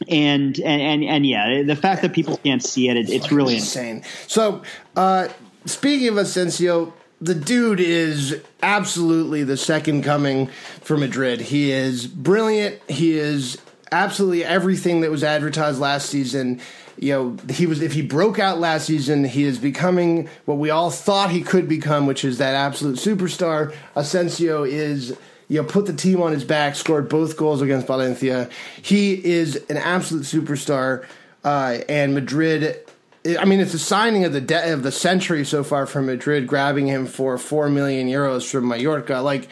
[0.08, 3.54] and, and and and yeah, the fact that people can't see it, it it's really
[3.54, 4.02] insane.
[4.26, 4.62] So,
[4.96, 5.28] uh,
[5.64, 10.46] speaking of Asensio, the dude is absolutely the second coming
[10.80, 11.40] for Madrid.
[11.40, 12.80] He is brilliant.
[12.88, 13.58] He is
[13.92, 16.60] absolutely everything that was advertised last season.
[16.98, 20.70] You know, he was if he broke out last season, he is becoming what we
[20.70, 23.74] all thought he could become, which is that absolute superstar.
[23.94, 25.16] Asensio is
[25.48, 28.48] you know, put the team on his back, scored both goals against Valencia.
[28.80, 31.04] He is an absolute superstar,
[31.44, 32.78] uh, and Madrid.
[33.38, 36.46] I mean, it's a signing of the de- of the century so far for Madrid,
[36.46, 39.18] grabbing him for four million euros from Mallorca.
[39.18, 39.48] Like,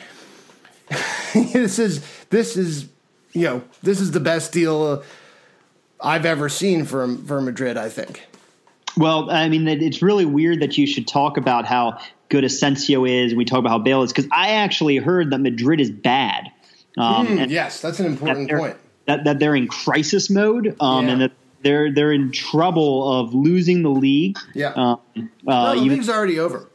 [1.35, 2.88] this is this is
[3.33, 5.02] you know this is the best deal
[6.00, 7.76] I've ever seen for for Madrid.
[7.76, 8.26] I think.
[8.96, 11.98] Well, I mean, it's really weird that you should talk about how
[12.31, 13.33] good Asensio is.
[13.33, 16.50] and We talk about how Bale is because I actually heard that Madrid is bad.
[16.96, 18.76] Um, and yes, that's an important they're, point.
[19.07, 21.12] That, that they're in crisis mode, um, Yeah.
[21.12, 24.37] and that they're they're in trouble of losing the league.
[24.55, 24.73] Yeah.
[24.75, 26.68] Um, No, uh, the even- league's already over.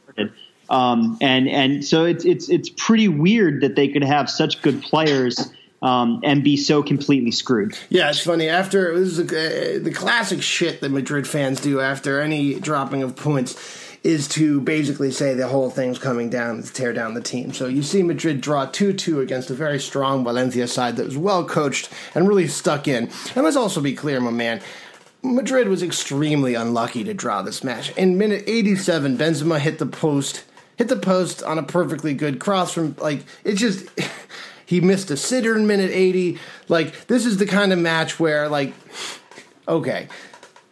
[0.69, 4.81] Um, and and so it's it's it's pretty weird that they could have such good
[4.81, 7.77] players um, and be so completely screwed.
[7.89, 8.47] Yeah, it's funny.
[8.47, 13.03] After this is a, uh, the classic shit that Madrid fans do after any dropping
[13.03, 13.53] of points
[14.03, 17.53] is to basically say the whole thing's coming down to tear down the team.
[17.53, 21.45] So you see Madrid draw 2-2 against a very strong Valencia side that was well
[21.45, 23.09] coached and really stuck in.
[23.35, 24.61] And let's also be clear, my man.
[25.23, 27.95] Madrid was extremely unlucky to draw this match.
[27.95, 30.43] In minute 87, Benzema hit the post,
[30.75, 33.87] hit the post on a perfectly good cross from like it just
[34.65, 36.39] he missed a sitter in minute 80.
[36.67, 38.73] Like this is the kind of match where like
[39.65, 40.09] okay,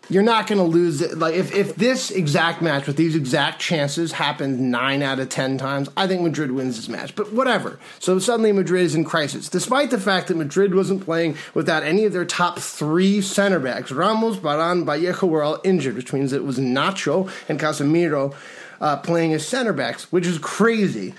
[0.09, 1.17] you're not going to lose it.
[1.17, 5.57] Like if if this exact match with these exact chances happened 9 out of 10
[5.57, 7.15] times, I think Madrid wins this match.
[7.15, 7.79] But whatever.
[7.99, 12.05] So suddenly Madrid is in crisis despite the fact that Madrid wasn't playing without any
[12.05, 13.91] of their top 3 center backs.
[13.91, 18.33] Ramos, Varane, Vallejo were all injured, which means it was Nacho and Casemiro
[18.81, 21.13] uh, playing as center backs, which is crazy.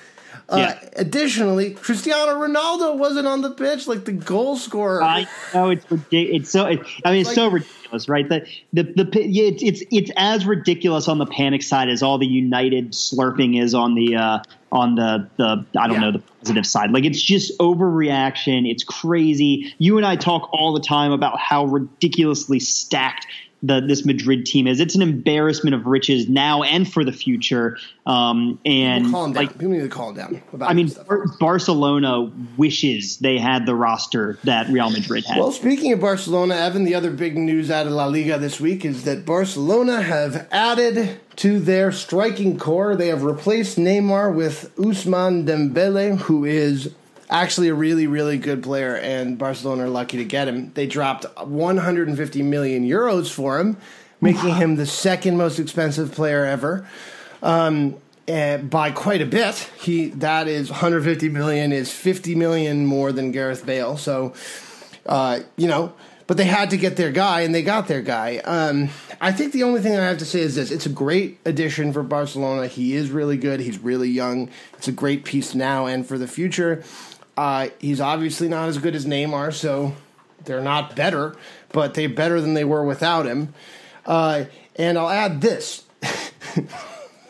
[0.49, 0.88] Uh, Yeah.
[0.97, 5.03] Additionally, Cristiano Ronaldo wasn't on the pitch, like the goal scorer.
[5.03, 6.42] I know it's ridiculous.
[6.42, 6.66] It's so.
[6.66, 8.29] It, I mean, it's so ridiculous, right?
[8.29, 12.19] The the the yeah, it's it's it's as ridiculous on the panic side as all
[12.19, 14.39] the United slurping is on the uh,
[14.71, 16.11] on the the I don't Yeah.
[16.11, 16.91] know the positive side.
[16.91, 18.69] Like it's just overreaction.
[18.71, 19.75] It's crazy.
[19.79, 23.27] You and I talk all the time about how ridiculously stacked.
[23.62, 27.79] The, this Madrid team is it's an embarrassment of riches now and for the future.
[28.07, 29.44] Um, and calm down.
[29.44, 30.42] like People need to calm down.
[30.53, 30.90] About I mean.
[31.07, 35.38] Bar- Barcelona wishes they had the roster that Real Madrid had.
[35.38, 38.85] Well, speaking of Barcelona, Evan, the other big news out of La Liga this week
[38.85, 42.96] is that Barcelona have added to their striking core.
[42.96, 46.94] They have replaced Neymar with Ousmane Dembele, who is
[47.33, 50.73] actually a really, really good player, and Barcelona are lucky to get him.
[50.75, 53.79] They dropped 150 million euros for him,
[54.21, 56.87] making him the second most expensive player ever.
[57.42, 57.97] Um,
[58.29, 59.71] and by quite a bit.
[59.81, 63.97] He that is 150 million is 50 million more than Gareth Bale.
[63.97, 64.35] So,
[65.07, 65.92] uh, you know,
[66.27, 68.38] but they had to get their guy, and they got their guy.
[68.38, 68.90] Um,
[69.21, 71.92] I think the only thing I have to say is this: it's a great addition
[71.92, 72.68] for Barcelona.
[72.68, 73.61] He is really good.
[73.61, 74.49] He's really young.
[74.79, 76.85] It's a great piece now and for the future.
[77.37, 79.95] Uh, he's obviously not as good as Neymar, so
[80.45, 81.35] they're not better,
[81.73, 83.55] but they're better than they were without him.
[84.05, 84.45] Uh,
[84.77, 85.85] and I'll add this.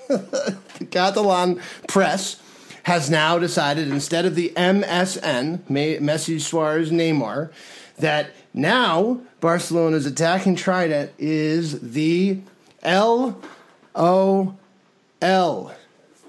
[0.08, 2.40] the Catalan press
[2.84, 7.52] has now decided instead of the MSN, Me- Messi, Suarez, Neymar,
[7.98, 12.40] that now Barcelona's attacking trident is the
[12.82, 13.40] L
[13.94, 14.56] O
[15.20, 15.74] L.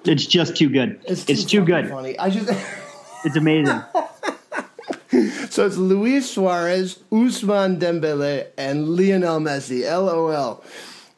[0.05, 0.99] It's just too good.
[1.07, 1.89] It's, too fucking good.
[1.89, 2.19] Funny.
[2.19, 2.49] I just
[3.25, 3.81] It's amazing.
[5.49, 9.83] so it's Luis Suarez, Ousmane Dembele, and Lionel Messi.
[9.83, 10.63] LOL.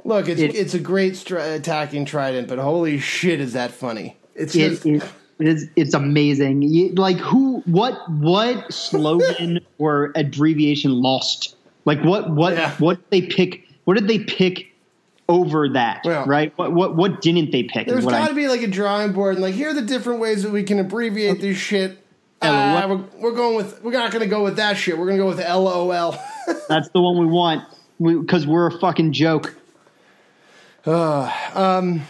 [0.03, 4.17] Look, it's It- it's a great stri- attacking trident, but holy shit, is that funny?
[4.35, 5.03] It's it, just it,
[5.39, 6.61] It's it's amazing.
[6.61, 7.61] You- Like who?
[7.65, 7.97] What?
[8.11, 11.55] What slogan or abbreviation lost?
[11.85, 12.29] Like what?
[12.29, 12.53] What?
[12.53, 12.71] Yeah.
[12.77, 13.63] What did they pick?
[13.85, 14.71] What did they pick
[15.27, 16.01] over that?
[16.05, 16.53] Right?
[16.57, 16.73] What?
[16.73, 16.95] What?
[16.95, 17.87] What didn't they pick?
[17.87, 20.43] There's got to be like a drawing board, and like here are the different ways
[20.43, 21.99] that we can abbreviate this shit.
[22.41, 23.81] Uh, we're, we're going with.
[23.83, 24.97] We're not going to go with that shit.
[24.97, 26.17] We're going to go with LOL.
[26.69, 27.63] That's the one we want
[27.99, 29.55] because we, are a fucking joke.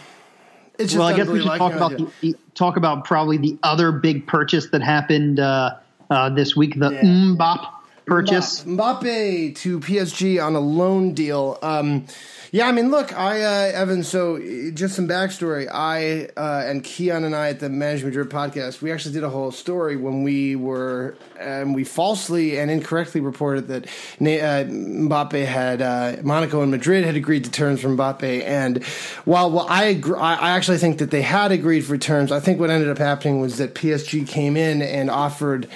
[0.78, 3.92] It's just well, I guess we should talk about the, talk about probably the other
[3.92, 5.76] big purchase that happened uh,
[6.10, 7.02] uh, this week, the Yeah.
[7.02, 7.66] Mbop
[8.06, 8.64] purchase.
[8.64, 11.58] Mba- Mbappe to PSG on a loan deal.
[11.62, 12.06] Um,
[12.52, 14.04] yeah, I mean, look, I uh, Evan.
[14.04, 14.38] So
[14.70, 15.68] just some backstory.
[15.70, 19.28] I uh, and Kiyan and I at the Managing Madrid podcast, we actually did a
[19.28, 25.82] whole story when we were and we falsely and incorrectly reported that uh, Mbappe had
[25.82, 28.44] uh, Monaco and Madrid had agreed to terms for Mbappe.
[28.44, 28.84] And
[29.24, 32.60] while well, I agree, I actually think that they had agreed for terms, I think
[32.60, 35.68] what ended up happening was that PSG came in and offered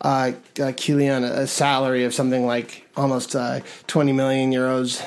[0.00, 5.04] uh, uh, Kylian a, a salary of something like almost uh, 20 million euros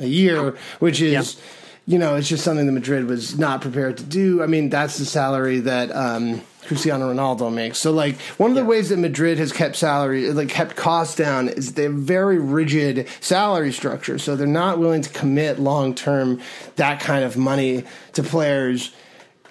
[0.00, 1.40] a year, which is,
[1.86, 4.42] you know, it's just something that Madrid was not prepared to do.
[4.42, 7.78] I mean, that's the salary that um, Cristiano Ronaldo makes.
[7.78, 11.48] So, like, one of the ways that Madrid has kept salary, like, kept costs down
[11.48, 14.18] is they have very rigid salary structure.
[14.18, 16.40] So they're not willing to commit long term
[16.76, 18.92] that kind of money to players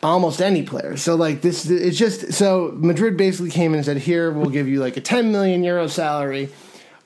[0.04, 0.98] almost any player.
[0.98, 4.68] So like this, it's just so Madrid basically came in and said, "Here, we'll give
[4.68, 6.50] you like a 10 million euro salary,"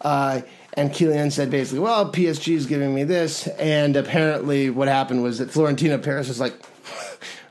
[0.02, 0.42] uh,
[0.74, 5.40] and Kylian said basically, "Well, PSG is giving me this," and apparently what happened was
[5.40, 6.54] that Florentino Pérez was like,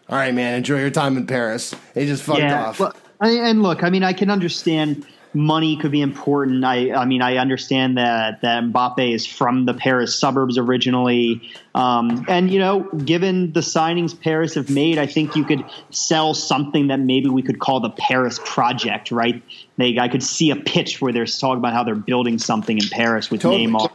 [0.08, 2.80] "All right, man, enjoy your time in Paris." They just fucked off.
[2.80, 6.64] Well, I, and look, I mean, I can understand money could be important.
[6.64, 12.24] I, I mean, I understand that that Mbappe is from the Paris suburbs originally, um,
[12.28, 16.88] and you know, given the signings Paris have made, I think you could sell something
[16.88, 19.42] that maybe we could call the Paris project, right?
[19.76, 22.88] They, I could see a pitch where they're talking about how they're building something in
[22.88, 23.66] Paris with Totally.
[23.66, 23.90] Neymar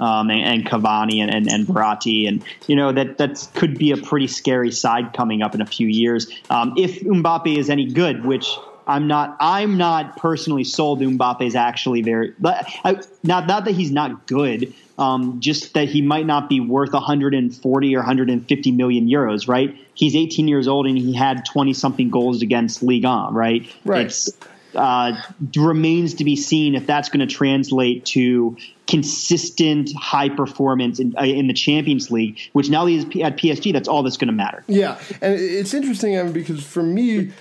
[0.00, 2.28] um, and, and Cavani and, and, and Verratti.
[2.28, 5.66] And, you know, that that could be a pretty scary side coming up in a
[5.66, 6.28] few years.
[6.50, 8.48] Um, if Mbappe is any good, which
[8.86, 13.74] I'm not, I'm not personally sold Mbappe is actually very, but I, not, not that
[13.74, 14.72] he's not good.
[14.98, 19.76] Um, just that he might not be worth 140 or 150 million euros, right?
[19.92, 23.70] He's 18 years old and he had 20 something goals against Ligue 1, right?
[23.84, 24.06] Right.
[24.06, 24.30] It's,
[24.76, 25.20] uh,
[25.56, 31.24] remains to be seen if that's going to translate to consistent high performance in, uh,
[31.24, 34.62] in the Champions League, which now he's at PSG, that's all that's going to matter.
[34.66, 37.32] Yeah, and it's interesting Evan, because for me,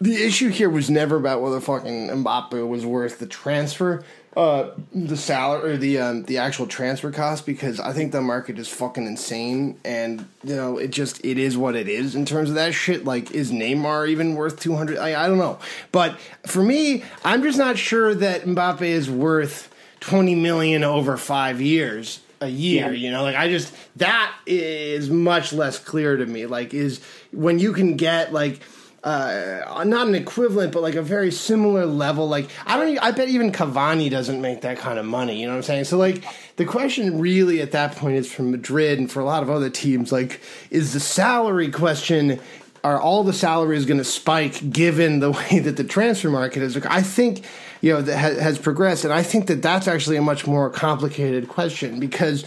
[0.00, 4.04] the issue here was never about whether fucking Mbappe was worth the transfer,
[4.36, 7.44] uh, the salary or the um, the actual transfer cost.
[7.44, 11.56] Because I think the market is fucking insane, and you know it just it is
[11.56, 13.04] what it is in terms of that shit.
[13.04, 14.98] Like, is Neymar even worth two hundred?
[14.98, 15.58] I, I don't know,
[15.90, 21.60] but for me, I'm just not sure that Mbappe is worth twenty million over five
[21.60, 22.92] years a year.
[22.92, 23.06] Yeah.
[23.06, 26.46] You know, like I just that is much less clear to me.
[26.46, 27.00] Like, is
[27.32, 28.60] when you can get like
[29.08, 32.28] uh, not an equivalent, but like a very similar level.
[32.28, 35.40] Like I don't, I bet even Cavani doesn't make that kind of money.
[35.40, 35.84] You know what I'm saying?
[35.84, 36.24] So like
[36.56, 39.70] the question really at that point is for Madrid and for a lot of other
[39.70, 40.12] teams.
[40.12, 42.38] Like, is the salary question?
[42.84, 46.76] Are all the salaries going to spike given the way that the transfer market is?
[46.76, 47.46] I think
[47.80, 50.68] you know that ha- has progressed, and I think that that's actually a much more
[50.68, 52.44] complicated question because.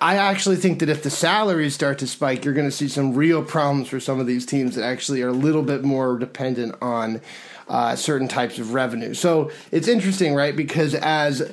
[0.00, 3.14] I actually think that if the salaries start to spike, you're going to see some
[3.14, 6.76] real problems for some of these teams that actually are a little bit more dependent
[6.80, 7.20] on
[7.68, 9.12] uh, certain types of revenue.
[9.12, 10.54] So it's interesting, right?
[10.54, 11.52] Because as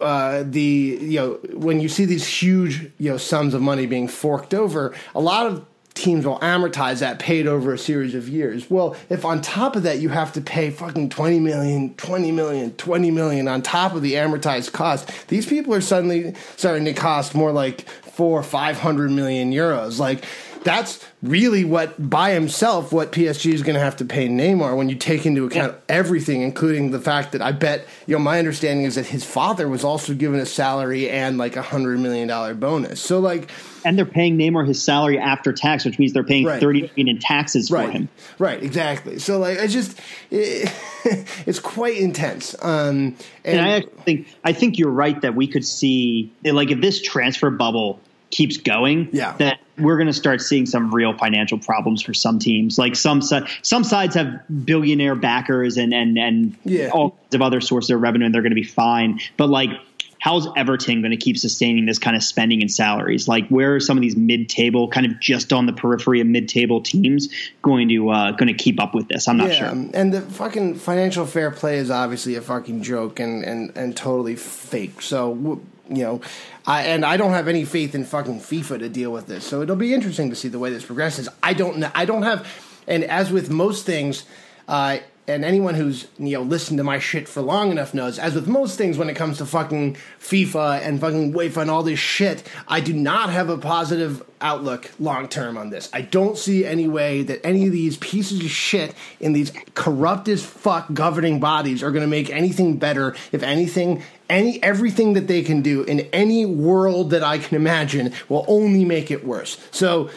[0.00, 4.06] uh, the you know when you see these huge you know sums of money being
[4.06, 8.70] forked over, a lot of teams will amortize that paid over a series of years.
[8.70, 12.72] Well, if on top of that you have to pay fucking 20 million, 20 million,
[12.74, 17.34] 20 million on top of the amortized cost, these people are suddenly starting to cost
[17.34, 19.98] more like four, or 500 million euros.
[19.98, 20.24] Like,
[20.64, 24.88] that's really what by himself what PSG is going to have to pay Neymar when
[24.88, 28.84] you take into account everything, including the fact that I bet you know my understanding
[28.84, 32.54] is that his father was also given a salary and like a hundred million dollar
[32.54, 33.00] bonus.
[33.00, 33.50] So like
[33.84, 36.60] And they're paying Neymar his salary after tax, which means they're paying Right.
[36.60, 38.08] 30 million in taxes for right, him.
[38.38, 39.18] right, exactly.
[39.18, 39.98] So like it's just
[40.30, 40.72] it,
[41.46, 42.54] it's quite intense.
[42.62, 46.70] Um, and, And I actually think I think you're right that we could see like
[46.70, 48.00] if this transfer bubble
[48.32, 49.36] keeps going, Yeah.
[49.38, 52.78] that we're going to start seeing some real financial problems for some teams.
[52.78, 56.88] Like some some sides have billionaire backers and and and Yeah.
[56.92, 59.20] all kinds of other sources of revenue, and they're going to be fine.
[59.36, 59.70] But like
[60.18, 63.26] how's Everton going to keep sustaining this kind of spending and salaries?
[63.26, 66.80] Like, where are some of these mid-table, kind of just on the periphery of mid-table
[66.80, 67.28] teams
[67.60, 69.26] going to uh, going to keep up with this?
[69.26, 69.68] I'm not yeah, sure.
[69.94, 74.36] and the fucking financial fair play is obviously a fucking joke and and and totally
[74.36, 75.02] fake.
[75.02, 75.60] So
[75.90, 76.20] you know,
[76.66, 79.44] I and I don't have any faith in fucking FIFA to deal with this.
[79.44, 81.28] So it'll be interesting to see the way this progresses.
[81.42, 81.84] I don't.
[81.96, 82.46] I don't have,
[82.86, 84.24] and as with most things.
[84.68, 84.98] Uh,
[85.28, 88.48] and anyone who's you know listened to my shit for long enough knows, as with
[88.48, 92.42] most things when it comes to fucking FIFA and fucking UEFA and all this shit,
[92.66, 95.88] I do not have a positive outlook long term on this.
[95.92, 100.28] I don't see any way that any of these pieces of shit in these corrupt
[100.28, 103.14] as fuck governing bodies are going to make anything better.
[103.30, 104.02] If anything,
[104.32, 108.84] any everything that they can do in any world that I can imagine will only
[108.84, 109.58] make it worse.
[109.70, 110.10] So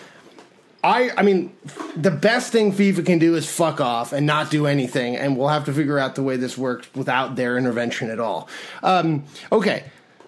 [0.86, 1.56] I, I mean,
[1.96, 5.48] the best thing FIFA can do is fuck off and not do anything, and we'll
[5.48, 8.48] have to figure out the way this works without their intervention at all.
[8.84, 9.84] Um, okay,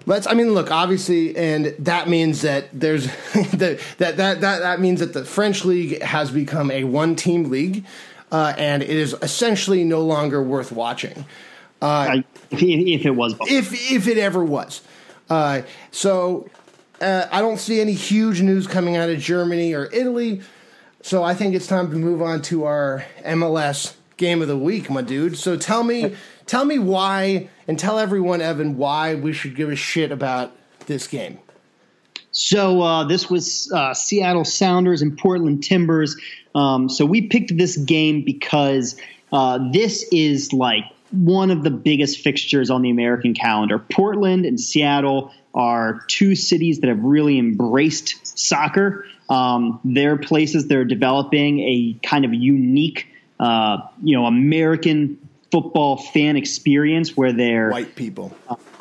[0.08, 0.26] let's.
[0.26, 5.00] I mean, look, obviously, and that means that there's the, that that that that means
[5.00, 7.86] that the French league has become a one-team league,
[8.32, 11.24] uh, and it is essentially no longer worth watching.
[11.82, 14.82] I, if, if it was, if if it ever was.
[15.30, 16.50] Uh, so
[17.02, 20.42] uh, I don't see any huge news coming out of Germany or Italy.
[21.02, 24.90] So I think it's time to move on to our MLS game of the week,
[24.90, 25.38] my dude.
[25.38, 26.16] So tell me,
[26.48, 30.56] tell me why, and tell everyone, Evan, why we should give a shit about
[30.88, 31.40] this game.
[32.32, 36.18] So uh, this was uh, Seattle Sounders and Portland Timbers.
[36.54, 39.00] Um, so we picked this game because
[39.32, 43.80] uh, this is like one of the biggest fixtures on the American calendar.
[43.80, 49.06] Portland and Seattle are two cities that have really embraced soccer.
[49.30, 53.08] Um, they're places that are developing a kind of unique,
[53.40, 55.18] uh, you know, American
[55.52, 58.36] football fan experience where they're White people.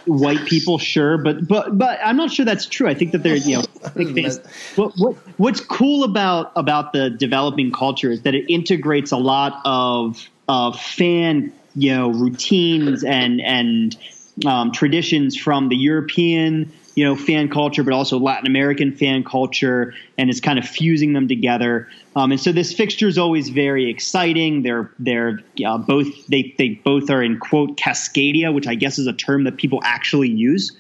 [0.05, 2.89] white people, sure, but but but I'm not sure that's true.
[2.89, 3.63] I think that they're you know
[3.95, 4.41] fans.
[4.77, 9.61] What, what what's cool about about the developing culture is that it integrates a lot
[9.65, 13.97] of of fan you know routines and and
[14.45, 19.95] um, traditions from the European you know fan culture, but also Latin American fan culture,
[20.19, 21.89] and it's kind of fusing them together.
[22.17, 24.63] Um, and so this fixture is always very exciting.
[24.63, 29.07] They're they're uh, both they they both are in quote Cascadia, which I guess is
[29.07, 30.77] a term that people actually use.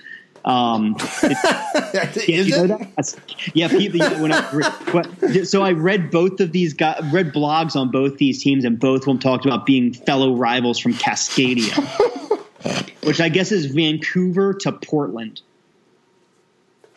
[0.46, 0.96] Um,
[2.28, 2.80] Is you know?
[3.52, 3.98] Yeah, people.
[4.20, 8.64] When I, so I read both of these guys, read blogs on both these teams,
[8.64, 11.74] and both of them talked about being fellow rivals from Cascadia,
[13.04, 15.42] which I guess is Vancouver to Portland.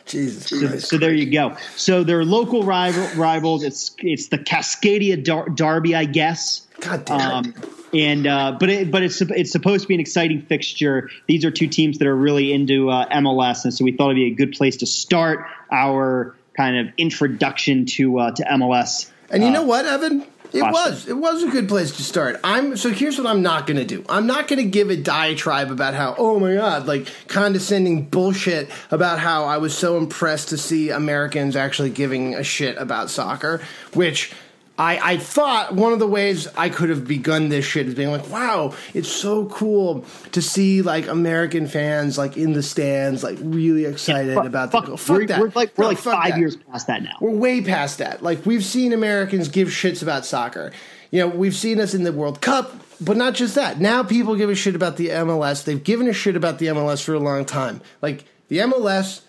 [0.06, 1.56] Jesus So, so there you go.
[1.76, 3.64] So they're local rival, rivals.
[3.64, 6.68] It's it's the Cascadia Dar- Derby, I guess.
[6.80, 7.56] God damn it.
[7.56, 11.10] Um, and uh, but it, but it's it's supposed to be an exciting fixture.
[11.26, 14.16] These are two teams that are really into uh, MLS, and so we thought it'd
[14.16, 19.10] be a good place to start our kind of introduction to uh, to MLS.
[19.30, 20.26] And you know what, Evan?
[20.52, 21.06] It was.
[21.06, 22.40] It was a good place to start.
[22.42, 24.04] I'm so here's what I'm not gonna do.
[24.08, 29.20] I'm not gonna give a diatribe about how, oh my god, like condescending bullshit about
[29.20, 33.60] how I was so impressed to see Americans actually giving a shit about soccer,
[33.94, 34.32] which
[34.80, 38.10] I, I thought one of the ways I could have begun this shit is being
[38.10, 43.36] like, wow, it's so cool to see like American fans like in the stands, like
[43.42, 45.38] really excited Fuck- about fuck, the fuck we're, that.
[45.40, 46.38] we're like we're No, like five that.
[46.38, 47.12] years past that now.
[47.20, 48.22] We're way past that.
[48.22, 50.72] Like we've seen Americans give shits about soccer.
[51.10, 52.72] You know, we've seen us in the World Cup,
[53.02, 53.80] but not just that.
[53.80, 55.62] Now people give a shit about the MLS.
[55.62, 57.82] They've given a shit about the MLS for a long time.
[58.00, 59.20] Like the MLS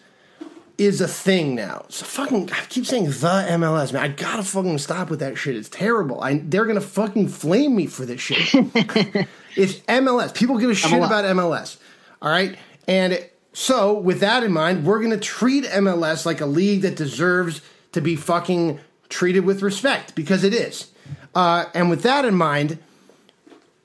[0.82, 1.86] is a thing now.
[1.90, 4.04] So fucking I keep saying the MLS, man.
[4.04, 5.56] I gotta fucking stop with that shit.
[5.56, 6.22] It's terrible.
[6.22, 8.38] I they're gonna fucking flame me for this shit.
[9.56, 10.34] it's MLS.
[10.34, 11.06] People give a shit MLS.
[11.06, 11.78] about MLS.
[12.22, 12.58] All right?
[12.88, 13.24] And
[13.54, 17.62] so, with that in mind, we're to treat MLS like a league that deserves
[17.92, 18.80] to be fucking
[19.10, 20.90] treated with respect because it is.
[21.36, 22.80] Uh, and with that in mind,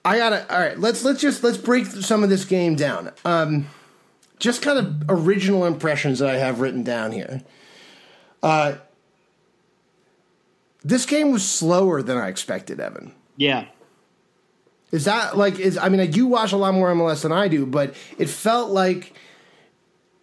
[0.05, 0.53] I gotta.
[0.53, 3.13] All right, let's let's just let's break some of this game down.
[3.25, 3.67] Um,
[4.39, 7.43] just kind of original impressions that I have written down here.
[8.43, 8.75] Uh,
[10.85, 13.13] this game was slower than I expected, Evan.
[13.37, 13.67] Yeah,
[14.93, 17.49] Is that like is I mean I do watch a lot more MLS than I
[17.49, 19.13] do, but it felt like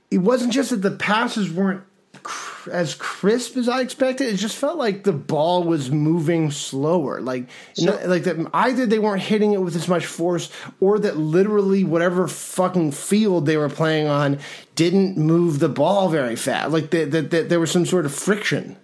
[0.10, 1.84] it wasn't just that the passes weren't
[2.24, 4.34] cr- as crisp as I expected.
[4.34, 7.22] It just felt like the ball was moving slower.
[7.22, 7.50] Like
[7.80, 10.50] no- like that either they weren't hitting it with as much force
[10.80, 14.40] or that literally whatever fucking field they were playing on
[14.76, 16.72] didn't move the ball very fast.
[16.72, 18.78] Like that that that there was some sort of friction.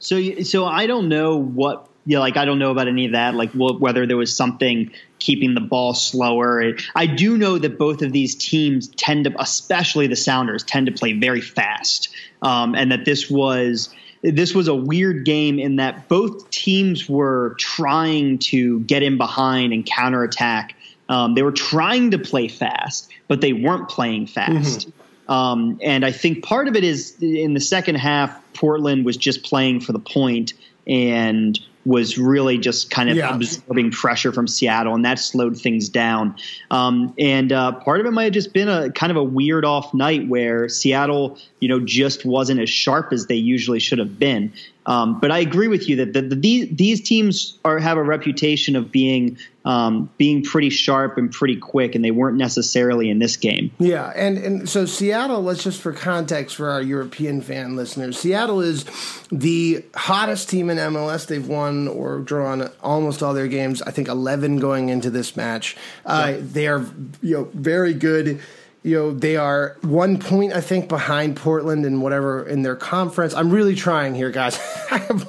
[0.00, 3.34] So, so I don't know what, yeah, like I don't know about any of that,
[3.34, 6.74] like wh- whether there was something keeping the ball slower.
[6.96, 10.92] I do know that both of these teams tend to, especially the Sounders, tend to
[10.92, 12.08] play very fast,
[12.42, 17.54] um, and that this was this was a weird game in that both teams were
[17.58, 20.74] trying to get in behind and counterattack.
[21.08, 24.88] Um, they were trying to play fast, but they weren't playing fast.
[24.88, 25.32] Mm-hmm.
[25.32, 29.42] Um, and I think part of it is in the second half, Portland was just
[29.42, 30.52] playing for the point
[30.86, 33.34] and was really just kind of yeah.
[33.34, 36.36] absorbing pressure from Seattle, and that slowed things down.
[36.70, 39.64] Um, and uh, part of it might have just been a kind of a weird
[39.64, 44.18] off night where Seattle, you know, just wasn't as sharp as they usually should have
[44.18, 44.52] been.
[44.90, 48.02] Um, but I agree with you that the, the, these these teams are have a
[48.02, 53.20] reputation of being um, being pretty sharp and pretty quick, and they weren't necessarily in
[53.20, 53.70] this game.
[53.78, 55.44] Yeah, and and so Seattle.
[55.44, 58.84] Let's just for context for our European fan listeners, Seattle is
[59.30, 61.24] the hottest team in MLS.
[61.24, 63.82] They've won or drawn almost all their games.
[63.82, 65.76] I think eleven going into this match.
[66.04, 66.40] Uh, yeah.
[66.40, 66.84] They are
[67.22, 68.40] you know very good
[68.82, 73.34] you know they are one point I think behind Portland and whatever in their conference.
[73.34, 74.58] I'm really trying here, guys.
[74.90, 75.22] I'm,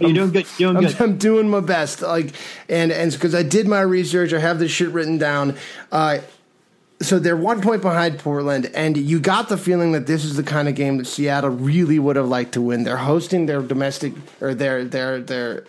[0.00, 0.46] You're doing good.
[0.58, 1.00] You're doing I'm, good.
[1.00, 2.02] I'm doing my best.
[2.02, 2.32] Like
[2.68, 5.56] and and because I did my research, I have this shit written down.
[5.90, 6.18] Uh,
[7.02, 10.42] so they're one point behind Portland, and you got the feeling that this is the
[10.42, 12.84] kind of game that Seattle really would have liked to win.
[12.84, 15.64] They're hosting their domestic or their their their.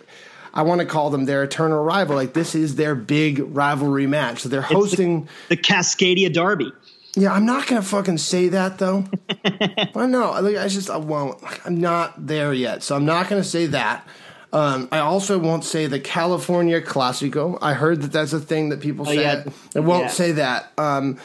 [0.54, 2.14] I want to call them their eternal rival.
[2.14, 4.40] Like this is their big rivalry match.
[4.40, 6.70] So they're hosting the, the Cascadia Derby.
[7.14, 9.04] Yeah, I'm not gonna fucking say that though.
[9.44, 10.32] I know.
[10.32, 11.42] I just I won't.
[11.66, 14.06] I'm not there yet, so I'm not gonna say that.
[14.52, 17.58] Um, I also won't say the California Classico.
[17.62, 19.18] I heard that that's a thing that people say.
[19.18, 19.44] Oh, yeah.
[19.74, 20.08] I won't yeah.
[20.08, 20.72] say that.
[20.78, 21.18] Um,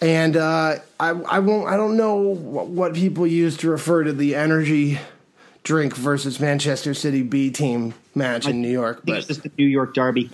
[0.00, 1.68] and uh, I, I won't.
[1.68, 4.98] I don't know what, what people use to refer to the energy
[5.62, 9.02] drink versus Manchester City B team match in New York.
[9.04, 10.30] But it's just the New York Derby.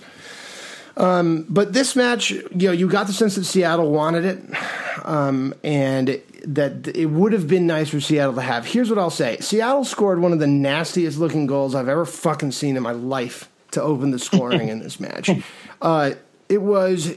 [0.97, 5.53] Um, but this match, you know, you got the sense that Seattle wanted it, um,
[5.63, 8.65] and that it would have been nice for Seattle to have.
[8.65, 12.51] Here's what I'll say: Seattle scored one of the nastiest looking goals I've ever fucking
[12.51, 15.29] seen in my life to open the scoring in this match.
[15.81, 16.11] Uh,
[16.49, 17.15] it was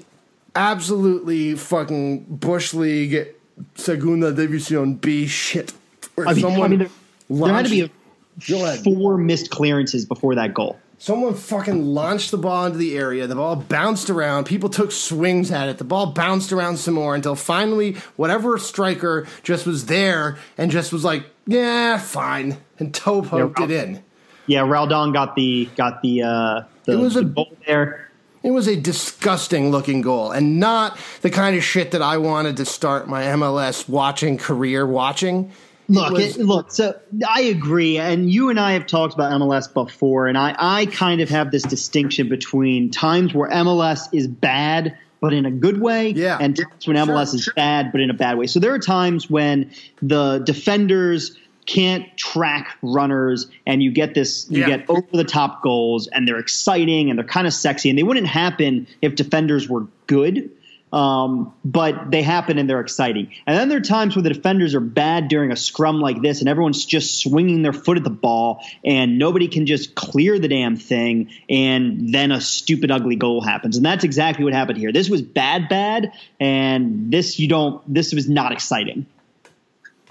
[0.54, 3.28] absolutely fucking bush league
[3.76, 5.72] Segunda División B shit.
[6.14, 10.04] Where I mean, someone I mean, there, there had to be a, four missed clearances
[10.04, 10.78] before that goal.
[11.00, 13.26] Someone fucking launched the ball into the area.
[13.26, 14.44] The ball bounced around.
[14.44, 15.78] People took swings at it.
[15.78, 20.92] The ball bounced around some more until finally, whatever striker just was there and just
[20.92, 24.02] was like, "Yeah, fine," and toe poked yeah, it in.
[24.46, 28.10] Yeah, Roldan got the got the uh, the, it was a, goal there.
[28.42, 32.58] It was a disgusting looking goal and not the kind of shit that I wanted
[32.58, 35.50] to start my MLS watching career watching.
[35.90, 36.70] Look, was, it, look.
[36.70, 40.86] So I agree, and you and I have talked about MLS before, and I, I
[40.86, 45.80] kind of have this distinction between times where MLS is bad, but in a good
[45.80, 46.38] way, yeah.
[46.40, 47.54] and times when MLS sure, is sure.
[47.54, 48.46] bad, but in a bad way.
[48.46, 51.36] So there are times when the defenders
[51.66, 54.78] can't track runners and you get this you yeah.
[54.78, 58.02] get over the top goals and they're exciting and they're kind of sexy and they
[58.02, 60.50] wouldn't happen if defenders were good
[60.92, 63.30] um, but they happen and they're exciting.
[63.46, 66.40] And then there are times where the defenders are bad during a scrum like this,
[66.40, 70.48] and everyone's just swinging their foot at the ball, and nobody can just clear the
[70.48, 73.76] damn thing, and then a stupid, ugly goal happens.
[73.76, 74.92] And that's exactly what happened here.
[74.92, 77.82] This was bad, bad, and this you don't.
[77.92, 79.06] This was not exciting.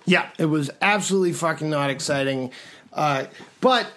[0.05, 2.51] Yeah, it was absolutely fucking not exciting.
[2.93, 3.25] Uh,
[3.61, 3.91] but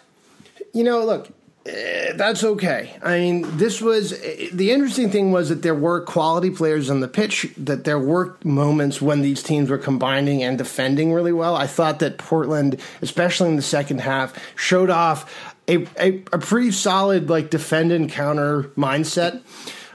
[0.75, 1.31] you know, look,
[1.65, 2.97] that's okay.
[3.03, 4.19] I mean, this was
[4.53, 7.53] the interesting thing was that there were quality players on the pitch.
[7.57, 11.55] That there were moments when these teams were combining and defending really well.
[11.55, 16.73] I thought that Portland, especially in the second half, showed off a a, a pretty
[16.73, 19.43] solid like defend and counter mindset.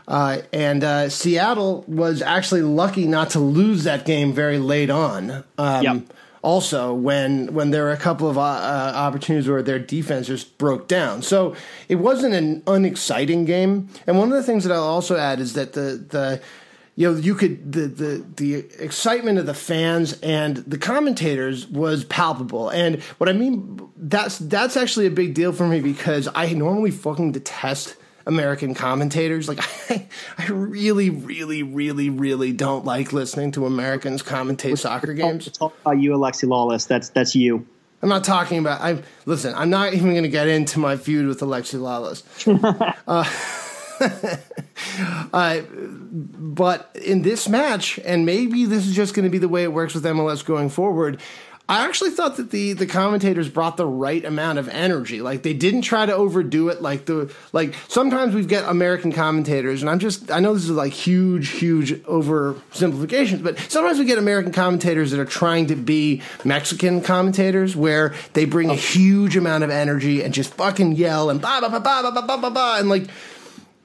[0.07, 5.43] Uh, and uh, Seattle was actually lucky not to lose that game very late on.
[5.57, 6.13] Um, yep
[6.47, 10.57] also when when there were a couple of uh, uh, opportunities where their defense just
[10.57, 11.21] broke down.
[11.21, 11.55] So
[11.89, 13.89] it wasn't an unexciting game.
[14.07, 16.41] And one of the things that I'll also add is that the the
[16.95, 22.05] you know you could the the the excitement of the fans and the commentators was
[22.05, 22.69] palpable.
[22.69, 26.91] And what I mean that's that's actually a big deal for me because I normally
[26.91, 29.47] fucking detest American commentators.
[29.47, 29.59] Like
[29.89, 30.07] I,
[30.37, 35.49] I really, really, really, really don't like listening to Americans commentate soccer games.
[35.51, 36.87] Talk about you, Alexi Lalas.
[36.87, 37.65] That's that's you.
[38.01, 38.81] I'm not talking about.
[38.81, 39.55] I listen.
[39.55, 42.21] I'm not even going to get into my feud with Alexi Lalas.
[43.07, 43.23] uh,
[45.33, 49.63] uh, but in this match, and maybe this is just going to be the way
[49.63, 51.19] it works with MLS going forward.
[51.69, 55.21] I actually thought that the the commentators brought the right amount of energy.
[55.21, 56.81] Like they didn't try to overdo it.
[56.81, 60.71] Like the like sometimes we get American commentators, and I'm just I know this is
[60.71, 66.21] like huge, huge oversimplifications, but sometimes we get American commentators that are trying to be
[66.45, 71.41] Mexican commentators, where they bring a huge amount of energy and just fucking yell and
[71.41, 73.07] blah blah blah blah blah blah blah blah, and like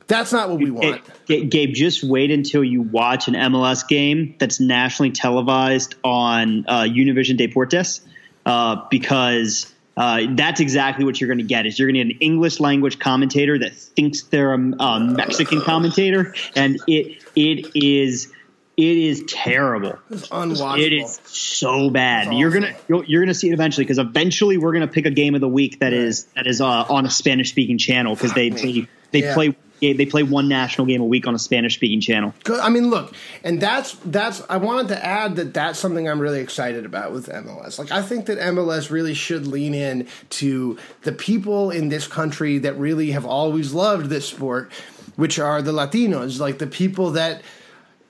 [0.06, 1.02] that's not what we want.
[1.26, 7.38] Gabe, just wait until you watch an MLS game that's nationally televised on uh, Univision
[7.38, 8.00] Deportes,
[8.46, 11.66] uh, because uh, that's exactly what you're going to get.
[11.66, 15.60] Is you're going to get an English language commentator that thinks they're a, a Mexican
[15.62, 18.32] commentator, and it it is
[18.76, 19.98] it is terrible.
[20.10, 20.78] It's unwatchable.
[20.78, 22.32] It is so bad.
[22.34, 25.34] You're gonna you're, you're gonna see it eventually because eventually we're gonna pick a game
[25.34, 28.48] of the week that is that is uh, on a Spanish speaking channel because they,
[28.48, 29.34] they they Yeah.
[29.34, 32.32] play they play one national game a week on a Spanish speaking channel.
[32.48, 34.40] I mean, look, and that's that's.
[34.48, 37.78] I wanted to add that that's something I'm really excited about with MLS.
[37.78, 42.58] Like, I think that MLS really should lean in to the people in this country
[42.58, 44.70] that really have always loved this sport,
[45.16, 47.42] which are the Latinos, like the people that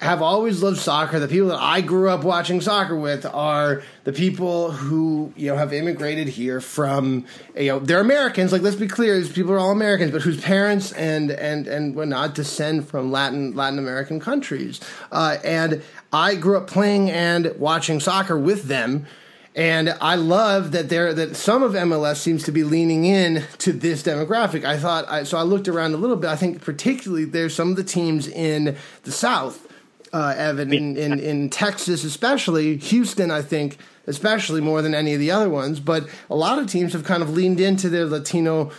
[0.03, 1.21] have always loved soccer.
[1.21, 5.57] The people that I grew up watching soccer with are the people who you know
[5.57, 7.25] have immigrated here from
[7.57, 8.51] you know they're Americans.
[8.51, 11.95] Like let's be clear, these people are all Americans, but whose parents and and and
[11.95, 14.81] whatnot descend from Latin Latin American countries.
[15.13, 15.83] Uh, and
[16.13, 19.07] I grew up playing and watching soccer with them.
[19.55, 23.73] And I love that there that some of MLS seems to be leaning in to
[23.73, 24.65] this demographic.
[24.65, 25.39] I thought I, so.
[25.39, 26.29] I looked around a little bit.
[26.29, 29.69] I think particularly there's some of the teams in the South
[30.13, 35.21] uh, Evan, in, in, in Texas, especially Houston, I think, especially more than any of
[35.21, 35.81] the other ones.
[35.81, 38.71] But a lot of teams have kind of leaned into their Latino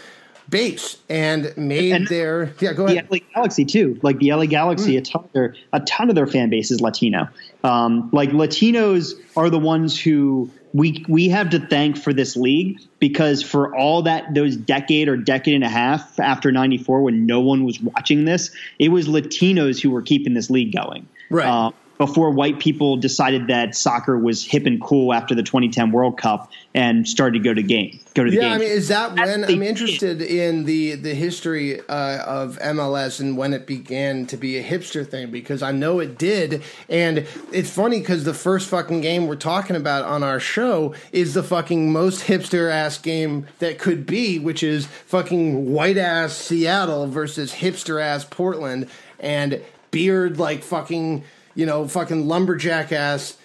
[0.49, 2.73] base and made And- their yeah.
[2.73, 3.01] Go The.
[3.09, 6.27] LA Galaxy too, like the LA Galaxy, a ton of their a ton of their
[6.27, 7.29] fan base is Latino.
[7.63, 12.79] Um, like Latinos are the ones who we we have to thank for this league
[12.99, 17.39] because for all that those decade or decade and a half after '94 when no
[17.39, 21.07] one was watching this, it was Latinos who were keeping this league going.
[21.29, 21.47] Right.
[21.47, 26.17] Um, before white people decided that soccer was hip and cool after the 2010 World
[26.17, 28.51] Cup and started to go to game, go to the Yeah, game.
[28.53, 32.57] I mean, is that That's when the- I'm interested in the the history uh, of
[32.59, 36.63] MLS and when it began to be a hipster thing because I know it did,
[36.89, 41.35] and it's funny because the first fucking game we're talking about on our show is
[41.35, 47.05] the fucking most hipster ass game that could be, which is fucking white ass Seattle
[47.07, 49.61] versus hipster ass Portland, and
[49.93, 51.23] beard like fucking
[51.55, 53.37] you know fucking lumberjack ass.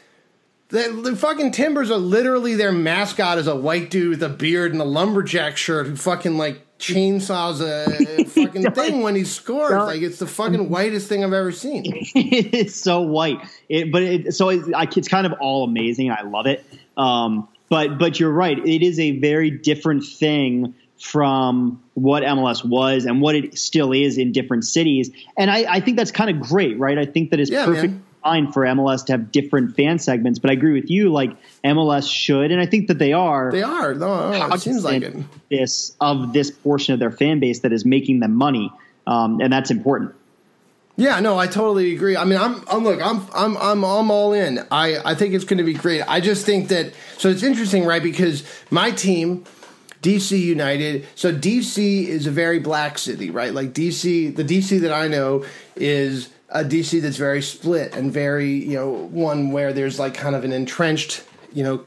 [0.71, 4.73] The, the fucking Timbers are literally their mascot is a white dude with a beard
[4.73, 9.73] and a lumberjack shirt who fucking like chainsaws a fucking thing when he scores.
[9.73, 11.85] Like it's the fucking whitest thing I've ever seen.
[12.15, 13.39] it's so white.
[13.69, 16.11] It, but it, so it, I, it's kind of all amazing.
[16.11, 16.65] I love it.
[16.97, 18.59] Um, but but you're right.
[18.59, 24.19] It is a very different thing from what MLS was and what it still is
[24.19, 25.11] in different cities.
[25.37, 26.99] And I, I think that's kind of great, right?
[26.99, 28.03] I think that it's Yeah, perfect man.
[28.25, 30.39] fine for MLS to have different fan segments.
[30.39, 31.11] But I agree with you.
[31.13, 33.51] Like MLS should, and I think that they are.
[33.53, 33.95] They are.
[33.95, 35.15] No, no, it seems like it.
[35.51, 38.73] This of this portion of their fan base that is making them money,
[39.07, 40.15] um, and that's important.
[40.97, 42.17] Yeah, no, I totally agree.
[42.17, 44.59] I mean, I'm, I'm look, I'm, I'm, I'm, I'm all in.
[44.73, 46.03] I, I think it's going to be great.
[46.03, 48.03] I just think that so it's interesting, right?
[48.03, 48.43] Because
[48.73, 49.45] my team,
[50.09, 51.07] DC United.
[51.15, 53.53] So DC is a very black city, right?
[53.53, 55.45] Like DC, the DC that I know
[55.77, 60.35] is a DC that's very split and very, you know, one where there's like kind
[60.35, 61.85] of an entrenched, you know,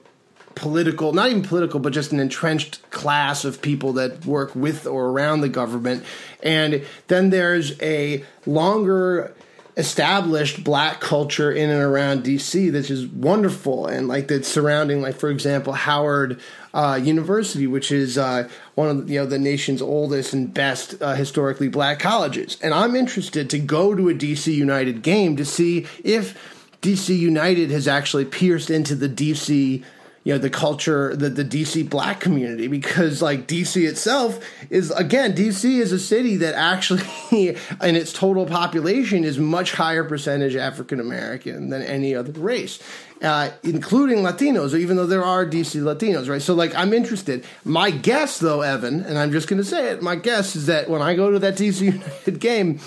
[0.53, 5.07] political, not even political, but just an entrenched class of people that work with or
[5.07, 6.03] around the government.
[6.43, 9.33] And then there's a longer
[9.77, 15.01] established black culture in and around DC that is just wonderful and like that's surrounding
[15.01, 16.41] like for example Howard
[16.73, 21.15] uh, University which is uh, one of you know the nation's oldest and best uh,
[21.15, 22.57] historically black colleges.
[22.61, 26.37] And I'm interested to go to a DC United game to see if
[26.81, 29.83] DC United has actually pierced into the DC
[30.23, 35.33] you know the culture the, the dc black community because like dc itself is again
[35.33, 37.01] dc is a city that actually
[37.31, 42.79] in its total population is much higher percentage african american than any other race
[43.21, 47.45] uh, including latinos or even though there are dc latinos right so like i'm interested
[47.63, 50.89] my guess though evan and i'm just going to say it my guess is that
[50.89, 52.79] when i go to that dc united game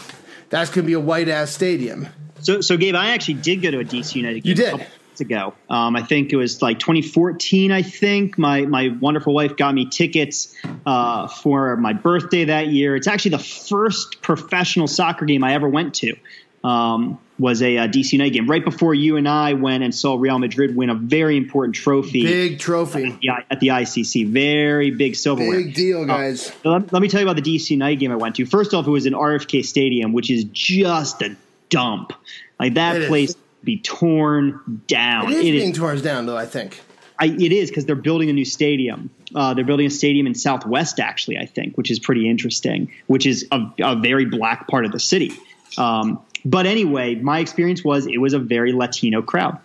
[0.50, 2.08] that's going to be a white ass stadium
[2.40, 4.68] So, so Gabe, I actually did go to a DC United game You did?
[4.68, 5.54] a couple months ago.
[5.70, 7.72] Um, I think it was like 2014.
[7.72, 10.54] I think my my wonderful wife got me tickets
[10.84, 12.96] uh, for my birthday that year.
[12.96, 16.16] It's actually the first professional soccer game I ever went to.
[16.62, 20.14] Um, was a uh, DC United game right before you and I went and saw
[20.16, 22.22] Real Madrid win a very important trophy.
[22.22, 23.18] Big trophy.
[23.20, 25.58] Yeah, at the ICC, very big silverware.
[25.58, 26.50] Big deal, guys.
[26.64, 28.46] Uh, let, let me tell you about the DC United game I went to.
[28.46, 31.36] First off, it was in RFK Stadium, which is just a
[31.70, 32.12] dump.
[32.60, 33.08] Like that It is.
[33.08, 35.32] place be torn down.
[35.32, 35.76] it is It being is.
[35.78, 36.36] torn down, though.
[36.36, 36.80] I think.
[37.18, 39.10] I, it is because they're building a new stadium.
[39.34, 42.92] Uh, they're building a stadium in Southwest, actually, I think, which is pretty interesting.
[43.06, 45.32] Which is a, a very black part of the city.
[45.78, 49.58] Um, but anyway, my experience was it was a very Latino crowd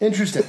[0.00, 0.44] Interesting.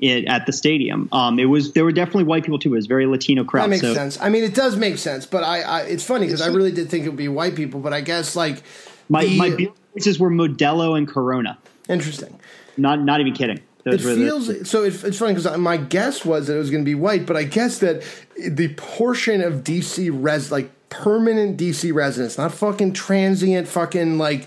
[0.00, 1.08] it, at the stadium.
[1.12, 2.72] Um, it was there were definitely white people too.
[2.72, 3.64] It was very Latino crowd.
[3.64, 4.20] That makes so sense.
[4.20, 6.88] I mean, it does make sense, but I, I it's funny because I really did
[6.90, 8.62] think it would be white people, but I guess like
[9.08, 11.58] my the- my beer choices were Modelo and Corona.
[11.88, 12.38] interesting.
[12.76, 13.58] Not not even kidding.
[13.84, 14.84] It Those the- feels so.
[14.84, 17.36] It, it's funny because my guess was that it was going to be white, but
[17.36, 18.02] I guess that
[18.38, 24.46] the portion of DC res like permanent DC residents, not fucking transient, fucking like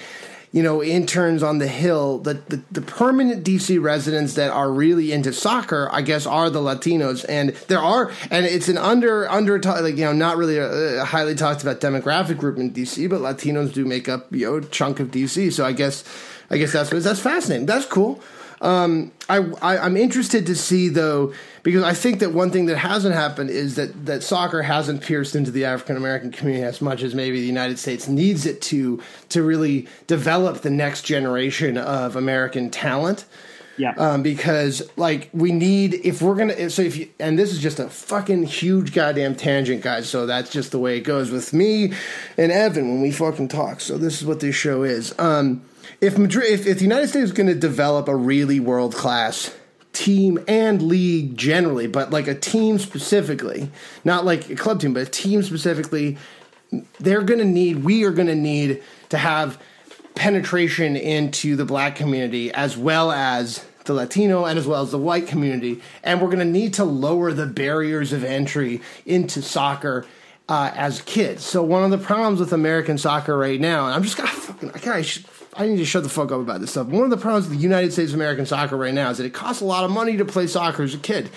[0.53, 2.19] you know interns on the hill.
[2.19, 6.59] The, the the permanent DC residents that are really into soccer, I guess, are the
[6.59, 11.01] Latinos, and there are, and it's an under under like you know not really a,
[11.01, 14.59] a highly talked about demographic group in DC, but Latinos do make up you know
[14.61, 15.51] chunk of DC.
[15.51, 16.03] So I guess
[16.49, 17.65] I guess that's that's fascinating.
[17.65, 18.21] That's cool.
[18.63, 21.33] Um, I, I I'm interested to see though
[21.63, 25.35] because I think that one thing that hasn't happened is that that soccer hasn't pierced
[25.35, 29.01] into the African American community as much as maybe the United States needs it to
[29.29, 33.25] to really develop the next generation of American talent.
[33.75, 33.93] yeah.
[33.97, 37.79] Um, because like we need if we're gonna so if you and this is just
[37.79, 40.09] a fucking huge goddamn tangent, guys.
[40.09, 41.91] So that's just the way it goes with me
[42.37, 43.81] and Evan when we fucking talk.
[43.81, 45.13] So this is what this show is.
[45.19, 45.65] Um,
[46.01, 49.55] if Madrid, if, if the United States is going to develop a really world class
[49.93, 53.69] team and league generally, but like a team specifically,
[54.03, 56.17] not like a club team, but a team specifically,
[56.99, 59.61] they're going to need, we are going to need to have
[60.15, 64.97] penetration into the black community as well as the Latino and as well as the
[64.97, 65.81] white community.
[66.03, 70.05] And we're going to need to lower the barriers of entry into soccer
[70.49, 71.43] uh, as kids.
[71.43, 74.71] So one of the problems with American soccer right now, and I'm just gonna fucking,
[74.89, 75.25] I, should,
[75.55, 76.87] I need to shut the fuck up about this stuff.
[76.87, 79.25] One of the problems with the United States of American soccer right now is that
[79.25, 81.29] it costs a lot of money to play soccer as a kid.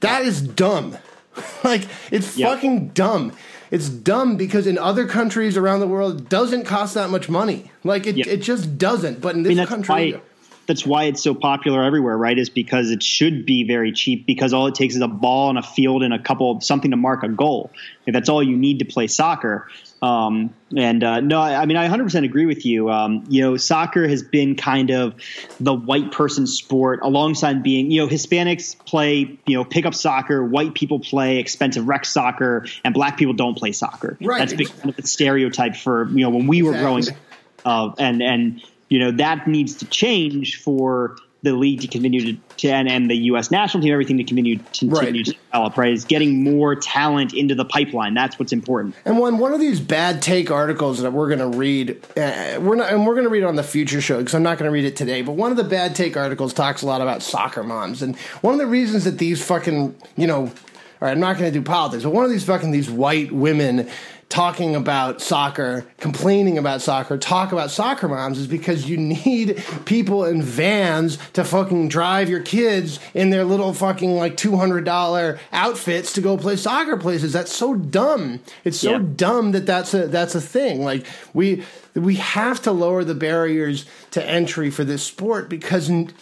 [0.00, 0.96] That is dumb.
[1.64, 2.54] like it's Yeah.
[2.54, 3.32] fucking dumb.
[3.70, 7.70] It's dumb because in other countries around the world it doesn't cost that much money.
[7.84, 8.24] Like it, Yeah.
[8.28, 9.20] it just doesn't.
[9.20, 10.20] But in I this mean, that's country, why
[10.66, 12.38] that's why it's so popular everywhere, right?
[12.38, 15.58] Is because it should be very cheap because all it takes is a ball and
[15.58, 17.70] a field and a couple something to mark a goal.
[18.06, 19.66] If that's all you need to play soccer.
[20.00, 22.90] Um, and uh, no, I I mean I 100% agree with you.
[22.90, 25.14] Um, you know, soccer has been kind of
[25.58, 30.74] the white person sport alongside being, you know, Hispanics play, you know, pickup soccer, white
[30.74, 34.16] people play expensive rec soccer, and black people don't play soccer.
[34.20, 34.38] Right.
[34.38, 37.22] That's been kind of the stereotype for you know when we were growing Exactly.
[37.64, 42.40] uh, and and you know that needs to change for the league to continue to,
[42.56, 43.50] to and, and the U.S.
[43.52, 45.24] national team, everything to continue continue Right.
[45.24, 45.76] to develop.
[45.76, 48.14] Right, is getting more talent into the pipeline.
[48.14, 48.96] That's what's important.
[49.04, 52.74] And when one of these bad take articles that we're going to read, uh, we're
[52.74, 54.68] not, and we're going to read it on the future show because I'm not going
[54.68, 55.22] to read it today.
[55.22, 58.54] But one of the bad take articles talks a lot about soccer moms, and one
[58.54, 61.64] of the reasons that these fucking, you know, all right, I'm not going to do
[61.64, 63.88] politics, but one of these fucking these white women
[64.28, 70.24] talking about soccer, complaining about soccer, talk about soccer moms is because you need people
[70.26, 76.20] in vans to fucking drive your kids in their little fucking like $200 outfits to
[76.20, 77.32] go play soccer places.
[77.32, 78.40] That's so dumb.
[78.64, 79.02] It's so Yeah.
[79.16, 80.84] dumb that that's a that's a thing.
[80.84, 81.64] Like we
[81.94, 86.12] we have to lower the barriers to entry for this sport because n-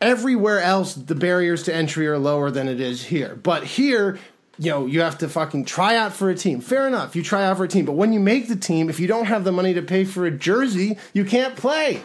[0.00, 3.38] everywhere else the barriers to entry are lower than it is here.
[3.42, 4.18] But here,
[4.60, 6.60] you know, you have to fucking try out for a team.
[6.60, 9.00] Fair enough, you try out for a team, but when you make the team, if
[9.00, 12.02] you don't have the money to pay for a jersey, you can't play.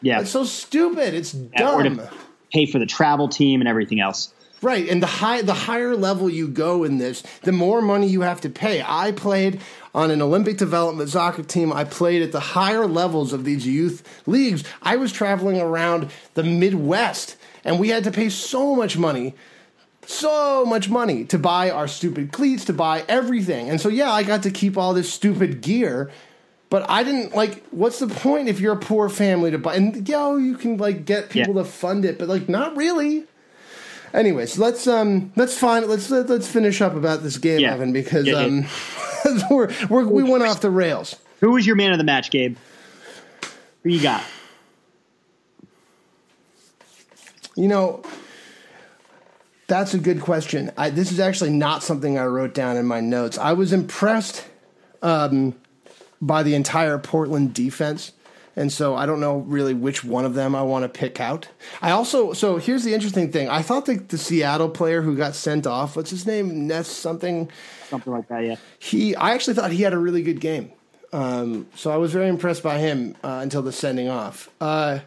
[0.00, 1.12] Yeah, It's so stupid.
[1.12, 1.96] It's Yeah, dumb.
[1.98, 2.10] to
[2.52, 4.32] pay for the travel team and everything else.
[4.62, 8.20] Right, and the high the higher level you go in this, the more money you
[8.22, 8.82] have to pay.
[8.86, 9.60] I played
[9.94, 11.72] on an Olympic development soccer team.
[11.72, 14.64] I played at the higher levels of these youth leagues.
[14.82, 19.34] I was traveling around the Midwest, and we had to pay so much money,
[20.10, 23.70] so much money to buy our stupid cleats, to buy everything.
[23.70, 26.10] And so yeah, I got to keep all this stupid gear.
[26.68, 27.64] But I didn't like.
[27.72, 29.74] What's the point if you're a poor family to buy?
[29.74, 31.62] And yo, you can like get people Yeah.
[31.62, 33.24] to fund it, but like not really.
[34.14, 37.72] Anyways, let's um let's find let's let, let's finish up about this game, Yeah.
[37.74, 38.66] Evan, because Yeah, um
[39.50, 41.16] we're, we're we went off the rails.
[41.40, 42.56] Who was your man of the match, Gabe?
[43.82, 44.22] Who you got?
[47.56, 48.02] You know,
[49.70, 50.70] that's a good question.
[50.76, 53.38] I, this is actually not something I wrote down in my notes.
[53.38, 54.44] I was impressed
[55.00, 55.54] um,
[56.20, 58.12] by the entire Portland defense
[58.56, 61.48] and so I don't know really which one of them I want to pick out.
[61.80, 63.48] I also so here's the interesting thing.
[63.48, 67.50] I thought that the Seattle player who got sent off, what's his name, Ness something,
[67.88, 68.44] something like that.
[68.44, 69.14] Yeah, he.
[69.14, 70.72] I actually thought he had a really good game.
[71.12, 74.50] Um, so I was very impressed by him uh, until the sending off.
[74.60, 75.00] Uh,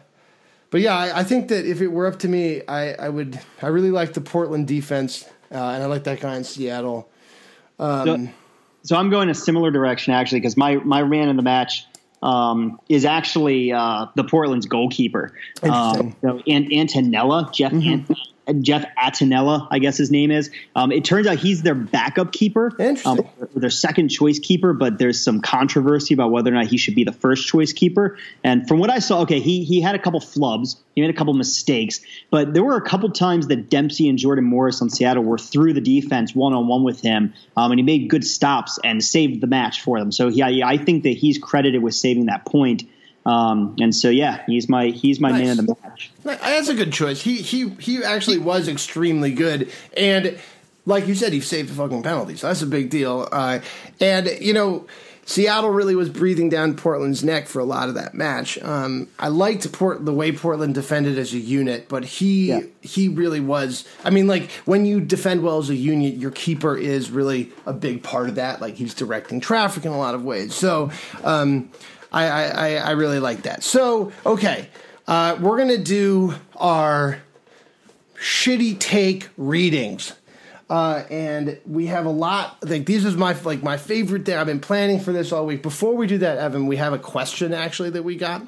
[0.74, 3.38] but yeah, I, I, think that if it were up to me, I, I would.
[3.62, 7.08] I really like the Portland defense, uh, and I like that guy in Seattle.
[7.78, 8.32] Um, so,
[8.82, 11.86] so, I'm going a similar direction actually because my my man in the match
[12.24, 15.32] um, is actually uh, the Portland's goalkeeper.
[15.62, 18.12] Um, so Antonella, Jeff mm-hmm.
[18.60, 20.50] Jeff Attinella, I guess his name is.
[20.76, 22.72] Um, it turns out he's their backup keeper,
[23.06, 23.20] um,
[23.54, 27.04] their second choice keeper, but there's some controversy about whether or not he should be
[27.04, 28.18] the first choice keeper.
[28.42, 31.14] And from what I saw, okay, he he had a couple flubs, he made a
[31.14, 35.24] couple mistakes, but there were a couple times that Dempsey and Jordan Morris on Seattle
[35.24, 38.78] were through the defense one on one with him, um, and he made good stops
[38.84, 40.12] and saved the match for them.
[40.12, 42.84] So yeah, yeah, I think that he's credited with saving that point.
[43.26, 45.46] Um, and so yeah, he's my he's my nice.
[45.46, 46.10] man of the match.
[46.22, 47.22] That's a good choice.
[47.22, 50.38] He he he actually was extremely good, and
[50.84, 52.40] like you said, he saved the fucking penalties.
[52.40, 53.28] So that's a big deal.
[53.30, 53.60] Uh,
[54.00, 54.86] and you know.
[55.26, 58.58] Seattle really was breathing down Portland's neck for a lot of that match.
[58.58, 62.60] Um, I liked Port, the way Portland defended as a unit, but he yeah.
[62.82, 63.88] he really was.
[64.04, 67.72] I mean, like when you defend well as a unit, your keeper is really a
[67.72, 68.60] big part of that.
[68.60, 70.54] Like he's directing traffic in a lot of ways.
[70.54, 70.90] So
[71.22, 71.70] um,
[72.14, 73.64] I, I, I really like that.
[73.64, 74.68] So, okay,
[75.06, 77.18] uh, we're going to do our
[78.16, 80.14] shitty take readings.
[80.70, 82.56] Uh, and we have a lot.
[82.66, 84.36] Like these is my like my favorite thing.
[84.36, 85.62] I've been planning for this all week.
[85.62, 88.46] Before we do that, Evan, we have a question actually that we got.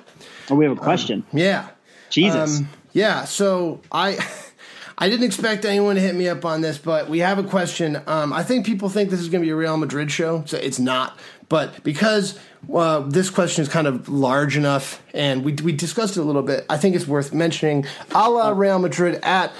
[0.49, 1.25] Oh, we have a question.
[1.31, 1.69] Um, yeah.
[2.09, 2.61] Jesus.
[2.61, 3.25] Um, yeah.
[3.25, 4.19] So I.
[4.99, 8.01] I didn't expect anyone to hit me up on this, but we have a question.
[8.07, 10.57] Um, I think people think this is going to be a Real Madrid show, so
[10.57, 11.19] it's not.
[11.51, 12.39] But because
[12.73, 16.43] uh, this question is kind of large enough, and we we discussed it a little
[16.43, 16.67] bit.
[16.69, 17.87] I think it's worth mentioning.
[18.15, 19.53] A la Real Madrid at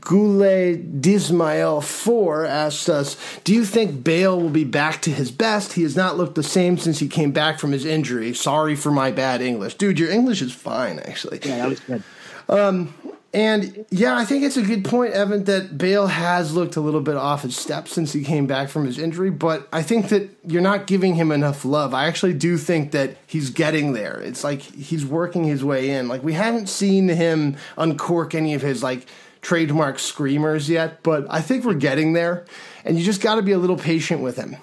[0.00, 5.74] Goulet Dismael 4 asks us, Do you think Bale will be back to his best?
[5.74, 8.34] He has not looked the same since he came back from his injury.
[8.34, 9.74] Sorry for my bad English.
[9.74, 11.40] Dude, your English is fine, actually.
[11.42, 12.02] Yeah, that was good.
[12.48, 12.94] Um,
[13.34, 17.02] and yeah, I think it's a good point, Evan, that Bale has looked a little
[17.02, 20.30] bit off his step since he came back from his injury, but I think that
[20.46, 21.92] you're not giving him enough love.
[21.92, 24.18] I actually do think that he's getting there.
[24.20, 26.08] It's like he's working his way in.
[26.08, 29.06] Like we haven't seen him uncork any of his like
[29.42, 32.46] trademark screamers yet, but I think we're getting there.
[32.84, 34.56] And you just got to be a little patient with him.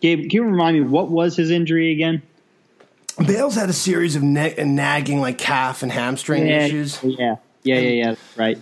[0.00, 2.22] Gabe, can you remind me what was his injury again?
[3.24, 7.02] Bale's had a series of ne- nagging like calf and hamstring yeah, issues.
[7.02, 7.36] Yeah.
[7.68, 8.14] Yeah, yeah, yeah.
[8.36, 8.58] Right.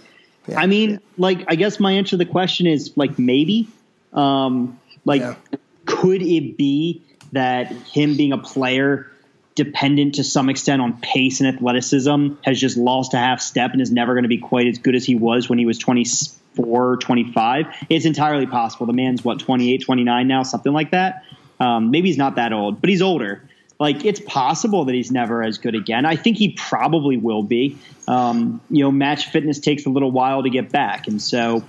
[0.49, 0.61] Yeah.
[0.61, 3.69] I mean, like, I guess my answer to the question is like maybe.
[4.13, 5.37] Um, like, yeah.
[5.85, 7.03] could it be
[7.33, 9.11] that him being a player
[9.55, 13.81] dependent to some extent on pace and athleticism has just lost a half step and
[13.81, 16.97] is never going to be quite as good as he was when he was 24,
[16.99, 17.67] 25?
[17.89, 18.87] It's entirely possible.
[18.87, 21.25] The man's what, 28, 29 now, something like that.
[21.59, 23.46] Um, maybe he's not that old, but he's older
[23.79, 26.07] like it's possible that he's never as good again.
[26.07, 27.79] I think he probably will be.
[28.09, 31.65] Um, you know, match fitness takes a little while to get back, and so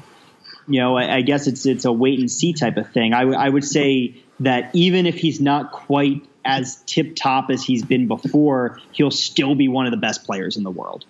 [0.68, 3.14] you know, I, I guess it's it's a wait and see type of thing.
[3.14, 7.64] I, w- I would say that even if he's not quite as tip top as
[7.64, 11.05] he's been before, he'll still be one of the best players in the world.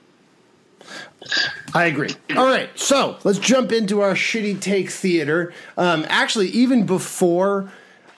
[1.73, 2.09] I agree.
[2.35, 5.53] All right, so let's jump into our shitty take theater.
[5.77, 7.71] Um, actually, even before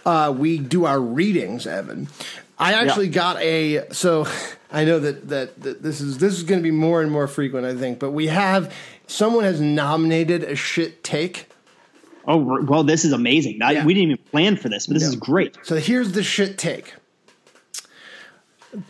[0.05, 2.09] uh, we do our readings, Evan,
[2.59, 3.13] I actually yeah.
[3.13, 4.27] got a so
[4.71, 7.27] I know that, that, that this is this is going to be more and more
[7.27, 8.73] frequent I think, but we have
[9.07, 11.47] someone has nominated a shit take.
[12.27, 13.61] Oh well, this is amazing.
[13.61, 13.85] I, yeah.
[13.85, 15.09] We didn't even plan for this, but this no.
[15.09, 15.57] is great.
[15.63, 16.93] So here's the shit take.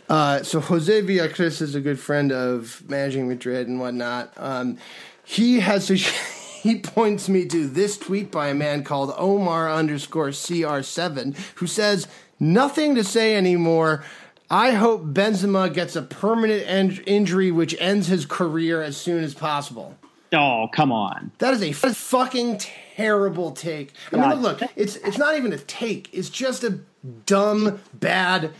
[0.08, 4.32] Uh, so Jose Villacris is a good friend of managing Madrid and whatnot.
[4.36, 4.76] Um,
[5.24, 5.88] he has
[6.62, 12.08] he points me to this tweet by a man called Omar underscore CR7 who says
[12.40, 14.02] Nothing to say anymore.
[14.50, 19.34] I hope Benzema gets a permanent en- injury which ends his career as soon as
[19.34, 19.96] possible.
[20.32, 21.32] Oh, come on.
[21.38, 23.92] That is a f- fucking terrible take.
[24.12, 24.30] I God.
[24.30, 26.08] mean, look, it's it's not even a take.
[26.12, 26.78] It's just a
[27.26, 28.52] dumb, bad,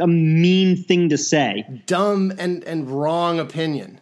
[0.00, 1.64] a mean thing to say.
[1.86, 4.00] Dumb and and wrong opinion.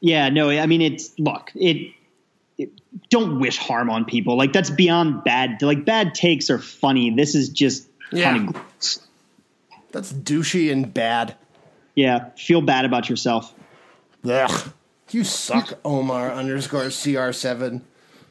[0.00, 1.92] Yeah, no, I mean it's look, it,
[2.58, 2.70] it
[3.10, 4.36] don't wish harm on people.
[4.36, 5.60] Like that's beyond bad.
[5.62, 7.10] Like bad takes are funny.
[7.10, 8.48] This is just yeah.
[9.92, 11.36] That's douchey and bad.
[11.94, 13.54] Yeah, feel bad about yourself.
[14.28, 14.72] Ugh.
[15.10, 17.80] You suck, Omar underscore CR7.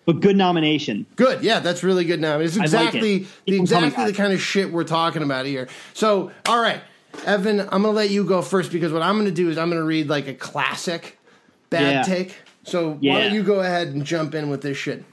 [0.05, 1.07] But good nomination.
[1.15, 2.61] Good, yeah, that's really good nomination.
[2.63, 3.51] It's exactly like it.
[3.51, 5.67] the exactly the kind of shit we're talking about here.
[5.93, 6.81] So, all right,
[7.25, 9.83] Evan, I'm gonna let you go first because what I'm gonna do is I'm gonna
[9.83, 11.17] read like a classic
[11.71, 12.01] bad Yeah.
[12.03, 12.35] take.
[12.63, 15.03] So why don't you go ahead and jump in with this shit?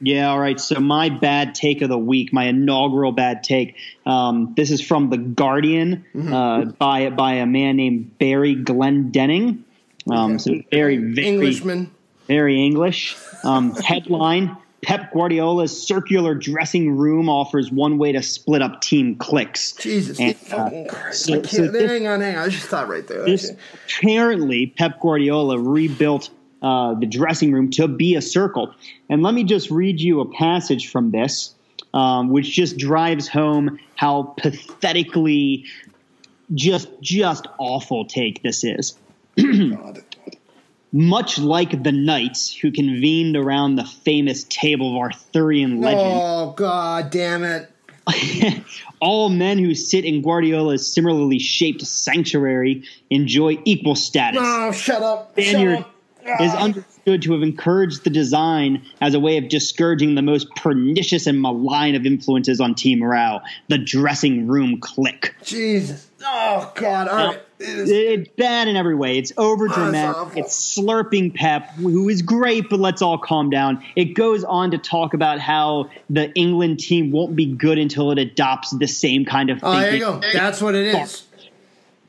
[0.00, 0.58] Yeah, all right.
[0.58, 3.76] So my bad take of the week, my inaugural bad take.
[4.06, 9.62] Um, this is from the Guardian uh, by by a man named Barry Glendenning.
[10.10, 11.90] Um, so very very Englishman.
[12.26, 13.14] very English.
[13.44, 19.72] Um, headline: Pep Guardiola's circular dressing room offers one way to split up team cliques.
[19.72, 20.70] Jesus And, uh,
[21.12, 22.44] so- so this- hang on, hang on.
[22.44, 23.26] I just thought right there.
[23.26, 23.52] this
[23.98, 26.30] apparently Pep Guardiola rebuilt
[26.62, 28.74] uh, the dressing room to be a circle.
[29.08, 31.54] And let me just read you a passage from this,
[31.94, 35.64] um, which just drives home how pathetically
[36.54, 38.96] just just awful take this is.
[40.92, 47.10] Much like the knights who convened around the famous table of Arthurian legend, Oh god
[47.10, 47.70] damn it.
[49.00, 54.40] all men who sit in Guardiola's similarly shaped sanctuary enjoy equal status.
[54.40, 55.32] No, shut up.
[55.32, 55.94] Spaniard Shut up.
[56.40, 61.26] Is understood to have encouraged the design as a way of discouraging the most pernicious
[61.26, 65.34] and malign of influences on team morale, the dressing room clique.
[65.44, 66.08] Jesus.
[66.24, 67.08] Oh god.
[67.08, 67.42] All right.
[67.58, 69.18] It It's bad in every way.
[69.18, 70.16] It's over Oh, dramatic.
[70.16, 70.40] awful.
[70.42, 73.82] it's slurping Pep, who is great, but let's all calm down.
[73.96, 78.18] It goes on to talk about how the England team won't be good until it
[78.18, 79.82] adopts the same kind of Oh, thinking.
[79.82, 80.20] there you go.
[80.32, 81.24] That's what it is.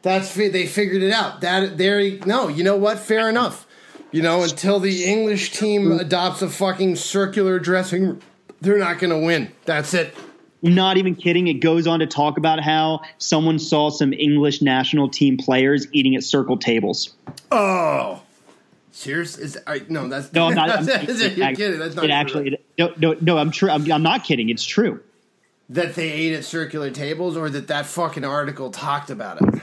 [0.01, 1.41] That's they figured it out.
[1.41, 2.01] That there.
[2.25, 2.99] No, you know what?
[2.99, 3.67] Fair enough.
[4.11, 8.19] You know, until the English team adopts a fucking circular dressing, room,
[8.59, 9.51] they're not going to win.
[9.65, 10.13] That's it.
[10.61, 11.47] Not even kidding.
[11.47, 16.15] It goes on to talk about how someone saw some English national team players eating
[16.15, 17.13] at circle tables.
[17.51, 18.21] Oh,
[18.91, 19.37] serious?
[19.37, 20.07] Is I, no?
[20.07, 20.69] That's No, I'm not.
[20.79, 21.79] I'm, that's, it, you're kidding.
[21.79, 22.15] That's not it true.
[22.15, 22.47] actually.
[22.49, 23.37] It, no, no, no.
[23.37, 23.69] I'm true.
[23.71, 24.49] I'm, I'm not kidding.
[24.49, 25.01] It's true.
[25.69, 29.61] that they ate at circular tables, or that that fucking article talked about it.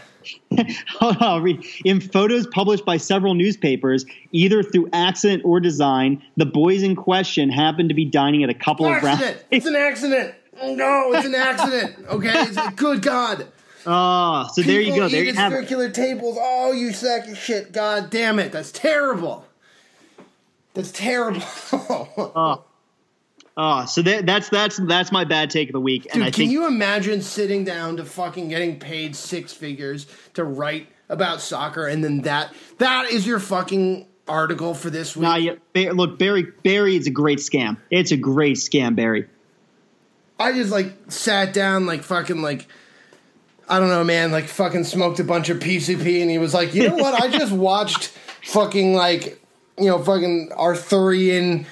[0.98, 1.64] Hold on, I'll read.
[1.84, 7.50] In photos published by several newspapers, either through accident or design, the boys in question
[7.50, 9.44] happened to be dining at a couple of Accident.
[9.50, 10.34] It's an accident.
[10.62, 11.96] No, it's an accident.
[12.08, 12.32] Okay.
[12.34, 13.46] It's, good God.
[13.86, 15.08] Oh, so there you go.
[15.08, 15.56] There you have it.
[15.56, 16.36] circular tables.
[16.38, 17.72] Oh, you sack of shit.
[17.72, 18.52] God damn it.
[18.52, 19.46] That's terrible.
[20.74, 21.42] That's terrible.
[22.34, 22.60] Ah.
[23.60, 26.04] Ah, so that, that's that's that's my bad take of the week.
[26.04, 30.06] and Dude, I can think you imagine sitting down to fucking getting paid six figures
[30.34, 35.22] to write about soccer and then that that is your fucking article for this week?
[35.22, 35.54] Nah, yeah,
[35.92, 36.44] look, Barry.
[36.62, 37.78] Barry is a great scam.
[37.90, 39.26] It's a great scam, Barry.
[40.38, 42.68] I just like sat down like fucking like
[43.68, 46.74] I don't know, man, like fucking smoked a bunch of PCP and he was like,
[46.74, 47.20] "You know what?
[47.20, 48.06] I just watched
[48.44, 49.42] fucking like,
[49.76, 51.66] you know, fucking Arthurian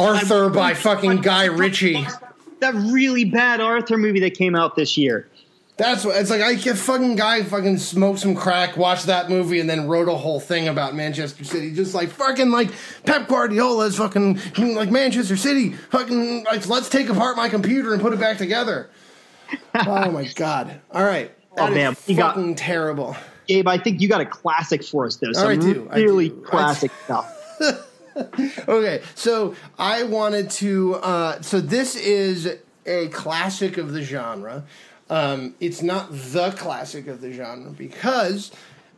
[0.00, 2.06] Arthur by fucking Guy Ritchie."
[2.60, 5.28] That really bad Arthur movie that came out this year.
[5.78, 6.42] That's what it's like.
[6.42, 10.14] I get fucking guy fucking smoked some crack, watched that movie, and then wrote a
[10.14, 11.72] whole thing about Manchester City.
[11.74, 12.70] Just like fucking like
[13.06, 14.38] Pep Guardiola's fucking
[14.74, 15.70] like Manchester City.
[15.72, 18.90] Fucking like let's take apart my computer and put it back together.
[19.74, 20.80] oh my god!
[20.92, 21.96] All right, Oh, That is man.
[22.06, 23.16] You got- terrible.
[23.46, 25.30] Gabe, I think you got a classic for us though.
[25.30, 26.42] Oh, some I do, I really do.
[26.42, 27.56] classic stuff.
[28.68, 30.96] Okay, so I wanted to.
[30.96, 34.64] Uh, so this is a classic of the genre.
[35.08, 38.52] Um, it's not the classic of the genre because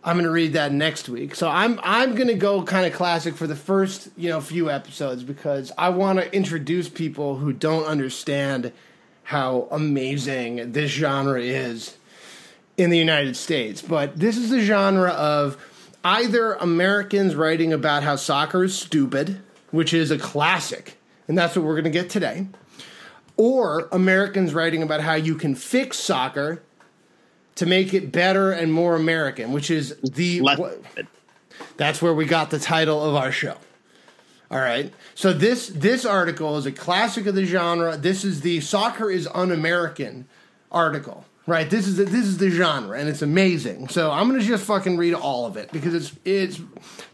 [0.05, 1.35] I'm going to read that next week.
[1.35, 4.71] So I'm I'm going to go kind of classic for the first you know few
[4.71, 8.73] episodes because I want to introduce people who don't understand
[9.25, 11.97] how amazing this genre is
[12.77, 13.81] in the United States.
[13.81, 15.57] But this is the genre of
[16.05, 19.40] either Americans writing about how soccer is stupid,
[19.70, 20.98] which is a classic,
[21.28, 22.46] and that's what we're going to get today,
[23.36, 26.62] or Americans writing about how you can fix soccer
[27.55, 30.70] to make it better and more American, which is the wha-
[31.76, 33.57] that's where we got the title of our show.
[34.50, 34.92] All right.
[35.14, 37.96] So this this article is a classic of the genre.
[37.96, 40.26] This is the soccer is un-American
[40.70, 41.24] article.
[41.47, 41.68] Right.
[41.68, 43.88] This is the, this is the genre and it's amazing.
[43.88, 46.61] So I'm going to just fucking read all of it because it's it's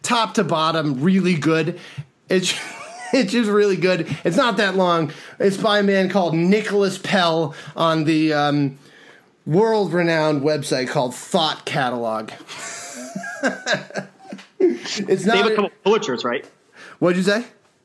[0.02, 1.80] top to bottom really good.
[2.28, 2.52] It's
[3.12, 4.06] it's just really good.
[4.24, 5.12] It's not that long.
[5.38, 8.78] It's by a man called Nicholas Pell on the um,
[9.46, 12.30] world-renowned website called Thought Catalog.
[14.60, 15.32] it's not.
[15.32, 16.48] They have a couple Pulitzers, right?
[16.98, 17.44] What'd you say?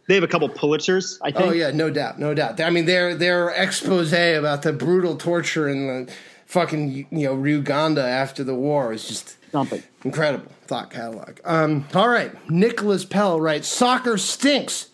[0.09, 1.45] They have a couple Pulitzers, I think.
[1.45, 2.59] Oh yeah, no doubt, no doubt.
[2.59, 6.13] I mean, their their expose about the brutal torture and the
[6.53, 9.81] fucking you know Uganda after the war is just Something.
[10.05, 10.51] incredible.
[10.67, 11.39] Thought catalog.
[11.43, 14.89] Um, all right, Nicholas Pell writes: "Soccer stinks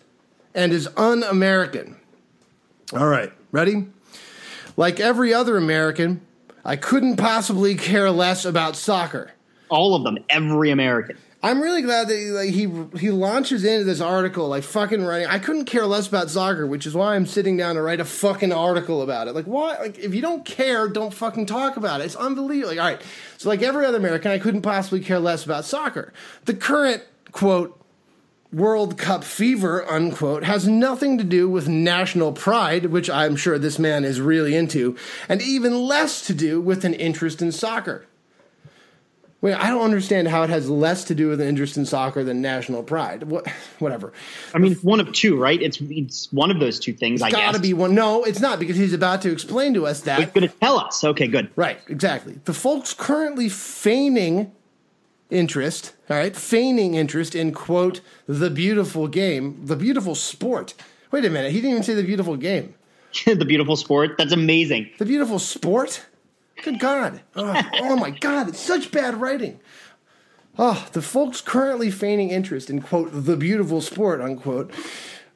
[0.55, 1.97] and is un-American."
[2.93, 3.87] All right, ready?
[4.77, 6.21] Like every other American,
[6.63, 9.31] I couldn't possibly care less about soccer.
[9.69, 11.17] All of them, every American.
[11.41, 15.27] I'm really glad that he, like, he he launches into this article like fucking writing.
[15.27, 18.05] I couldn't care less about soccer, which is why I'm sitting down to write a
[18.05, 19.35] fucking article about it.
[19.35, 19.77] Like, why?
[19.77, 22.05] Like, if you don't care, don't fucking talk about it.
[22.05, 22.75] It's unbelievable.
[22.75, 23.01] Like, all right,
[23.37, 26.11] so like every other American, I couldn't possibly care less about soccer.
[26.43, 27.79] The current quote
[28.51, 33.79] World Cup fever, unquote, has nothing to do with national pride, which I'm sure this
[33.79, 34.97] man is really into,
[35.29, 38.07] and even less to do with an interest in soccer.
[39.41, 42.25] Wait, I don't understand how it has less to do with an interest in soccer
[42.25, 43.23] than national pride.
[43.23, 43.47] What,
[43.79, 44.11] whatever.
[44.53, 45.61] I mean, one of two, right?
[45.61, 47.21] It's it's one of those two things.
[47.21, 47.61] I Got to guess.
[47.61, 47.95] be one.
[47.95, 50.19] No, it's not because he's about to explain to us that.
[50.19, 51.03] He's going to tell us.
[51.03, 51.49] Okay, good.
[51.55, 52.39] Right, exactly.
[52.43, 54.51] The folks currently feigning
[55.29, 60.73] interest, all right, feigning interest in, quote, the beautiful game, the beautiful sport.
[61.11, 62.73] Wait a minute, he didn't even say the beautiful game.
[63.25, 64.17] the beautiful sport.
[64.17, 64.89] That's amazing.
[64.97, 66.05] The beautiful sport?
[66.63, 67.21] Good God.
[67.35, 69.59] Oh, oh my God, it's such bad writing.
[70.57, 74.71] Oh, the folks currently feigning interest in, quote, the beautiful sport, unquote,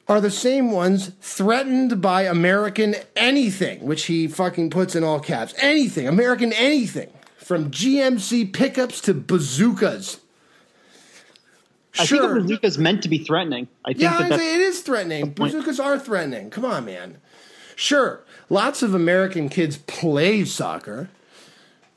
[0.06, 5.54] are the same ones threatened by American anything, which he fucking puts in all caps.
[5.62, 10.20] Anything, American anything, from GMC pickups to bazookas.
[11.98, 13.68] I think a bazooka is meant to be threatening.
[13.84, 15.32] I think Yeah, that it is threatening.
[15.32, 15.52] point.
[15.52, 16.50] Bazookas are threatening.
[16.50, 17.18] Come on, man.
[17.76, 21.08] Sure, lots of American kids play soccer.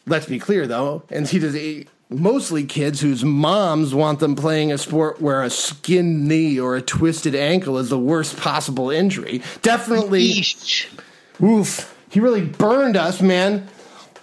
[0.05, 1.53] Let's be clear, though, and he does.
[1.53, 6.75] He, mostly kids whose moms want them playing a sport where a skinned knee or
[6.75, 9.41] a twisted ankle is the worst possible injury.
[9.61, 10.87] Definitely, Yeesh.
[11.41, 11.93] oof.
[12.09, 13.67] He really burned us, man.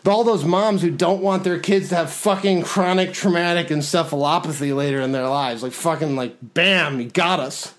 [0.07, 5.01] All those moms who don't want their kids to have fucking chronic traumatic encephalopathy later
[5.01, 5.63] in their lives.
[5.63, 7.75] Like, fucking, like, bam, he got us.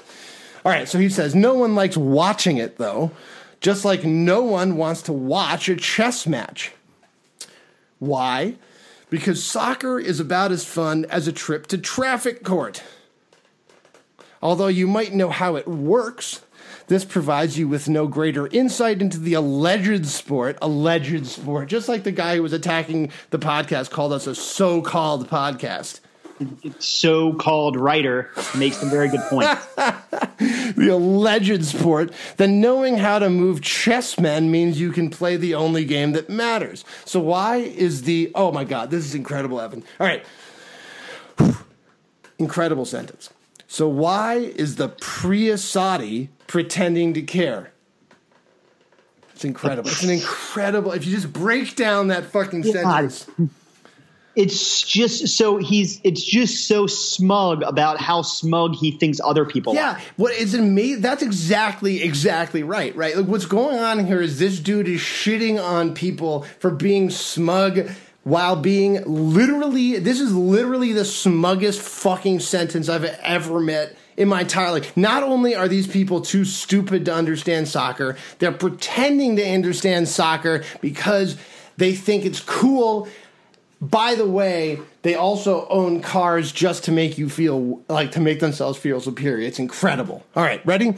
[0.64, 3.12] All right, so he says no one likes watching it, though,
[3.66, 6.72] just like no one wants to watch a chess match.
[7.98, 8.58] Why?
[9.10, 12.84] Because soccer is about as fun as a trip to traffic court.
[14.40, 16.44] Although you might know how it works,
[16.90, 22.04] this provides you with no greater insight into the alleged sport, alleged sport, just like
[22.04, 26.02] the guy who was attacking the podcast called us a so called podcast.
[26.80, 29.66] So-called writer makes some very good points.
[29.76, 35.86] the alleged sport, then knowing how to move chessmen means you can play the only
[35.86, 36.84] game that matters.
[37.06, 39.84] So why is the oh my god, this is incredible, Evan.
[40.00, 40.26] All right.
[42.38, 43.30] Incredible sentence.
[43.68, 47.72] So why is the Priusati pretending to care?
[49.34, 49.90] It's incredible.
[49.90, 50.94] It's an incredible.
[50.94, 53.28] If you just break down that fucking sentence,
[54.36, 59.74] it's just so he's it's just so smug about how smug he thinks other people
[59.74, 59.76] are.
[59.76, 61.02] Yeah, what is amazing?
[61.02, 62.96] That's exactly, exactly right.
[62.96, 63.16] Right.
[63.16, 67.90] Like what's going on here is this dude is shitting on people for being smug
[68.24, 70.00] while being literally.
[70.00, 74.96] This is literally the smuggest fucking sentence I've ever met in my entire life.
[74.98, 80.64] Not only are these people too stupid to understand soccer, they're pretending to understand soccer
[80.82, 81.38] because
[81.78, 83.08] they think it's cool
[83.82, 88.40] by the way, they also own cars just to make you feel like to make
[88.40, 89.48] themselves feel superior.
[89.48, 90.26] It's incredible.
[90.36, 90.96] All right, ready?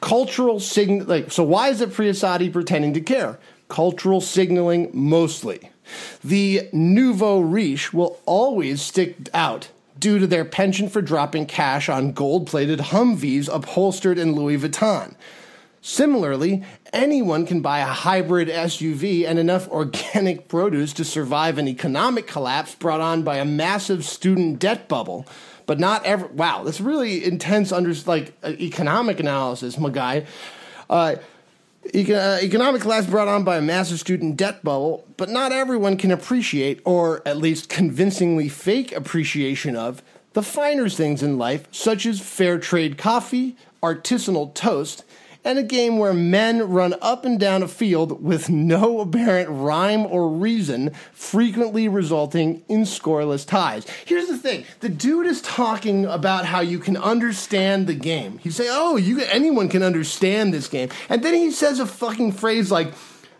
[0.00, 1.44] Cultural sign like so.
[1.44, 3.38] Why is it Priusati pretending to care?
[3.68, 5.70] Cultural signaling mostly.
[6.22, 9.68] The nouveau riche will always stick out
[9.98, 15.14] due to their penchant for dropping cash on gold-plated Humvees upholstered in Louis Vuitton.
[15.86, 16.62] Similarly,
[16.94, 22.74] anyone can buy a hybrid SUV and enough organic produce to survive an economic collapse
[22.74, 25.26] brought on by a massive student debt bubble.
[25.66, 26.28] But not every.
[26.28, 27.70] Wow, that's really intense.
[27.70, 30.24] Under like uh, economic analysis, my guy.
[30.88, 31.16] Uh,
[31.94, 36.10] uh, economic collapse brought on by a massive student debt bubble, but not everyone can
[36.10, 42.20] appreciate, or at least convincingly fake appreciation of, the finer things in life, such as
[42.20, 45.04] fair trade coffee, artisanal toast,
[45.44, 50.06] and a game where men run up and down a field with no apparent rhyme
[50.06, 53.86] or reason, frequently resulting in scoreless ties.
[54.04, 58.38] Here's the thing: the dude is talking about how you can understand the game.
[58.38, 62.32] He's saying, "Oh, you anyone can understand this game," and then he says a fucking
[62.32, 62.92] phrase like.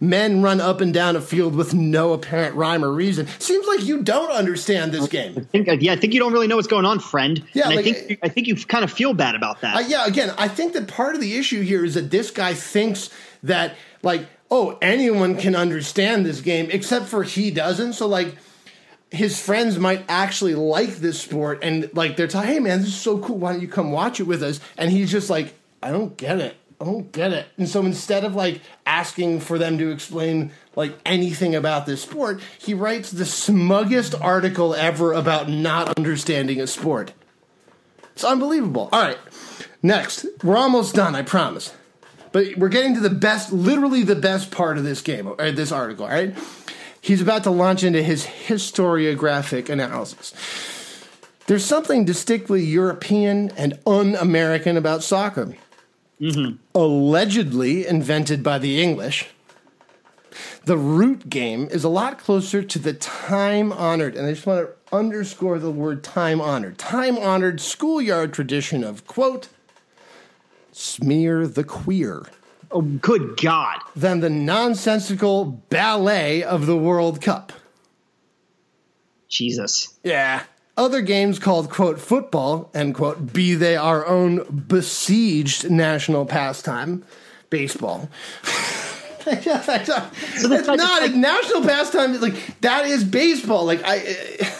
[0.09, 3.27] Men run up and down a field with no apparent rhyme or reason.
[3.39, 5.35] Seems like you don't understand this game.
[5.37, 7.43] I think, yeah, I think you don't really know what's going on, friend.
[7.53, 9.77] Yeah, and like- I think I think you kind of feel bad about that.
[9.77, 12.55] Uh, yeah, again, I think that part of the issue here is that this guy
[12.55, 13.11] thinks
[13.43, 17.95] that, like, oh, anyone can understand this game except for he doesn't.
[17.95, 18.35] So, like,
[19.11, 23.01] his friends might actually like this sport and, like, they're telling, hey, man, this is
[23.01, 23.39] so cool.
[23.39, 24.61] Why don't you come watch it with us?
[24.77, 26.57] And he's just like, I don't get it.
[26.85, 27.47] I don't get it.
[27.57, 32.43] And so instead of like asking for them to explain like anything about this sport,
[32.59, 37.13] he writes the smuggest article ever about not understanding a sport.
[38.13, 38.91] It's unbelievable.
[38.93, 39.19] All right,
[39.83, 40.27] next.
[40.43, 41.75] We're almost done, I promise.
[42.33, 45.73] But we're getting to the best, literally the best part of this game, or this
[45.73, 46.37] article, all right?
[47.01, 50.35] He's about to launch into his historiographic analysis.
[51.47, 55.57] There's something distinctly European and un American about soccer.
[56.21, 56.57] Mm-hmm.
[56.75, 59.27] Allegedly invented by the English,
[60.65, 64.67] the root game is a lot closer to the time honored, and I just want
[64.69, 69.49] to underscore the word time honored, time honored schoolyard tradition of, quote,
[70.73, 72.27] smear the queer
[72.71, 73.79] Oh, good God.
[73.95, 77.53] than the nonsensical ballet of the World Cup.
[79.29, 79.97] Jesus.
[80.03, 80.43] Yeah.
[80.77, 87.05] Other games called, quote, football, end quote, be they our own besieged national pastime,
[87.49, 88.09] baseball.
[89.27, 92.21] it's not a national pastime.
[92.21, 93.65] Like, that is baseball.
[93.65, 94.51] Like, I.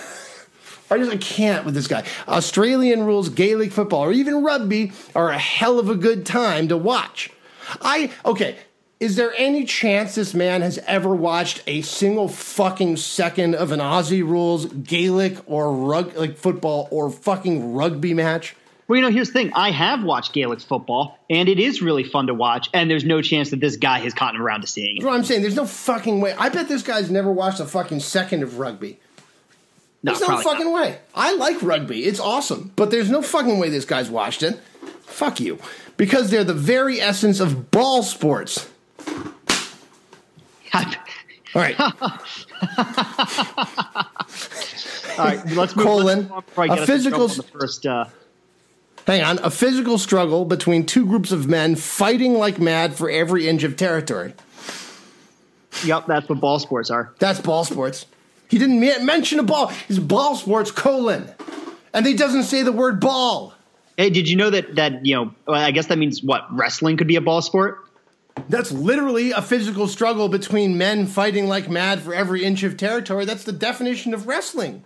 [0.91, 2.05] I just I can't with this guy.
[2.29, 6.77] Australian rules, Gaelic football, or even rugby are a hell of a good time to
[6.77, 7.31] watch.
[7.81, 8.59] I okay.
[9.01, 13.81] Is there any chance this man has ever watched a single fucking second of an
[13.81, 18.55] Aussie rules, Gaelic or rug like football or fucking rugby match?
[18.87, 19.53] Well, you know, here's the thing.
[19.55, 23.23] I have watched Gaelic football, and it is really fun to watch, and there's no
[23.23, 25.09] chance that this guy has gotten around to seeing That's it.
[25.09, 25.41] what I'm saying.
[25.43, 26.35] There's no fucking way.
[26.39, 28.99] I bet this guy's never watched a fucking second of rugby.
[30.03, 30.75] No, There's no fucking not.
[30.83, 30.99] way.
[31.15, 32.05] I like rugby.
[32.05, 32.73] It's awesome.
[32.77, 34.59] But there's no fucking way this guy's watched it.
[35.01, 35.59] Fuck you.
[35.97, 38.69] Because they're the very essence of ball sports.
[40.75, 41.79] All right.
[45.17, 47.87] All right, let's move Colon, let's on before I get a physical on first.
[47.87, 48.07] Uh,
[49.07, 49.39] Hang on.
[49.41, 53.77] A physical struggle between two groups of men fighting like mad for every inch of
[53.77, 54.35] territory.
[55.85, 57.13] yep, that's what ball sports are.
[57.19, 58.07] That's ball sports.
[58.49, 59.73] He didn't mention a ball.
[59.89, 61.31] It's ball sports, colon.
[61.93, 63.55] And he doesn't say the word ball.
[63.97, 65.35] Hey, did you know that that you know?
[65.47, 67.84] well, I guess that means what wrestling could be a ball sport.
[68.49, 73.25] That's literally a physical struggle between men fighting like mad for every inch of territory.
[73.25, 74.85] That's the definition of wrestling.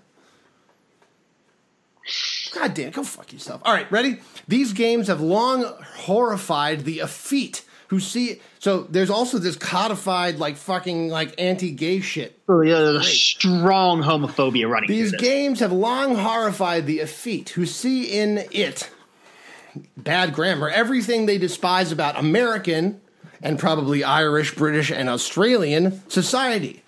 [2.55, 3.61] God damn, go fuck yourself.
[3.65, 4.21] All right, ready?
[4.47, 8.41] These games have long horrified the effete who see.
[8.59, 12.39] So there's also this codified, like fucking, like anti-gay shit.
[12.49, 14.89] Oh, yeah, there's a strong homophobia running.
[14.89, 18.91] These games have long horrified the effete who see in it
[19.97, 23.01] bad grammar, everything they despise about American
[23.43, 26.83] and probably Irish, British, and Australian society.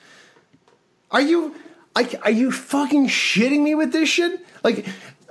[1.10, 1.54] Are you
[1.94, 4.44] like are you fucking shitting me with this shit?
[4.62, 4.86] Like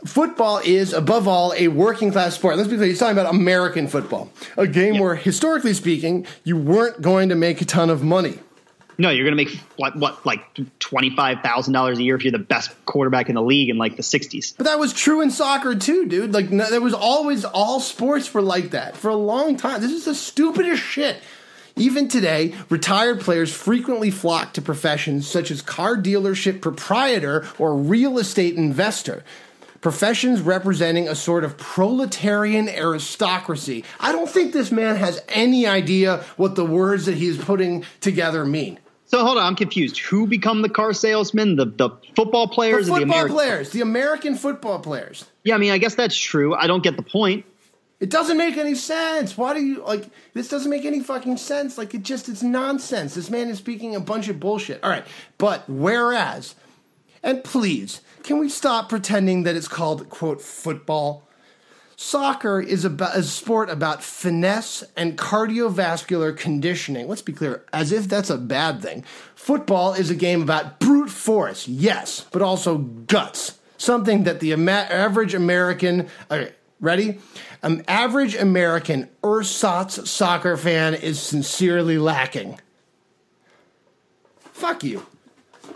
[0.06, 2.58] football is above all a working class sport.
[2.58, 4.30] Let's be clear, he's talking about American football.
[4.58, 8.40] A game where historically speaking, you weren't going to make a ton of money.
[9.00, 10.42] No, you're going to make what, what like
[10.80, 13.78] twenty five thousand dollars a year if you're the best quarterback in the league in
[13.78, 14.56] like the '60s.
[14.58, 16.34] But that was true in soccer too, dude.
[16.34, 19.80] Like no, there was always all sports were like that for a long time.
[19.80, 21.22] This is the stupidest shit.
[21.78, 28.20] Even today, retired players frequently flock to professions such as car dealership proprietor or real
[28.20, 29.24] estate investor.
[29.80, 33.86] Professions representing a sort of proletarian aristocracy.
[33.98, 38.44] I don't think this man has any idea what the words that he's putting together
[38.44, 38.78] mean.
[39.10, 39.98] So hold on, I'm confused.
[39.98, 41.56] Who become the car salesman?
[41.56, 43.36] The the football The players the football American?
[43.36, 45.26] players, the American football players.
[45.44, 46.54] Yeah, I mean, I guess that's true.
[46.54, 47.44] I don't get the point.
[48.00, 49.36] It doesn't make any sense.
[49.36, 51.76] Why do you like this doesn't make any fucking sense.
[51.76, 53.16] Like it just it's nonsense.
[53.16, 54.84] This man is speaking a bunch of bullshit.
[54.84, 55.06] All right.
[55.40, 56.54] But whereas
[57.24, 61.28] and please, can we stop pretending that it's called quote football?
[62.02, 67.10] Soccer is about a sport about finesse and cardiovascular conditioning.
[67.10, 69.04] Let's be clear, as if that's a bad thing.
[69.36, 73.60] Football is a game about brute force, yes, but also guts.
[73.78, 77.20] Something that the average American, okay, ready?
[77.64, 82.62] An average American ersatz soccer fan is sincerely lacking.
[84.54, 85.06] Fuck you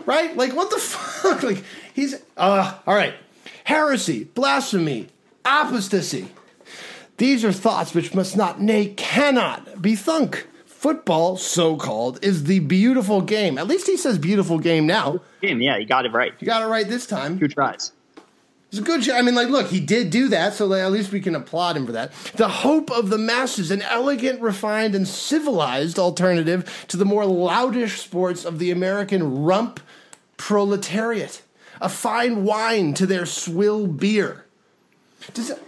[0.06, 0.34] right?
[0.36, 1.42] Like, what the fuck?
[1.42, 3.14] Like, he's, uh, all right.
[3.64, 5.08] Heresy, blasphemy,
[5.44, 6.28] apostasy.
[7.16, 10.48] These are thoughts which must not, nay, cannot be thunk.
[10.66, 13.56] Football, so called, is the beautiful game.
[13.56, 15.20] At least he says beautiful game now.
[15.40, 16.34] Game, yeah, you got it right.
[16.40, 17.38] You got it right this time.
[17.38, 17.92] Two tries.
[18.68, 19.08] It's a good.
[19.08, 21.76] I mean, like, look, he did do that, so like, at least we can applaud
[21.76, 22.12] him for that.
[22.34, 27.98] The hope of the masses, an elegant, refined, and civilized alternative to the more loudish
[27.98, 29.78] sports of the American rump
[30.36, 31.42] proletariat.
[31.80, 34.43] A fine wine to their swill beer.
[35.32, 35.62] Does it,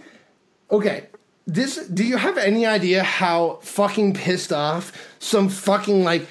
[0.71, 1.07] okay,
[1.47, 6.27] this do you have any idea how fucking pissed off some fucking like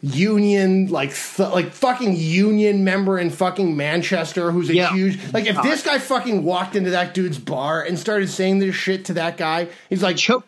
[0.00, 4.92] union like th- like fucking union member in fucking Manchester who's a Yeah.
[4.92, 8.60] huge like if uh, this guy fucking walked into that dude's bar and started saying
[8.60, 10.46] this shit to that guy he's like Choke.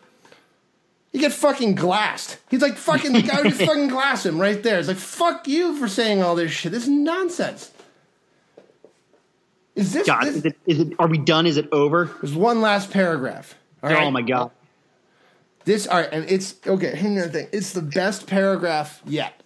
[1.11, 4.63] you get fucking glassed he's like fucking the guy would just fucking glass him right
[4.63, 7.71] there it's like fuck you for saying all this shit this is nonsense
[9.75, 10.93] is this, God, this is it, is it?
[10.99, 11.45] Are we done?
[11.45, 12.11] Is it over?
[12.21, 14.51] there's one last paragraph oh, right Oh my god!
[15.65, 16.95] This all right, and it's okay.
[16.95, 17.47] Here's another thing.
[17.51, 19.41] It's the best paragraph yet.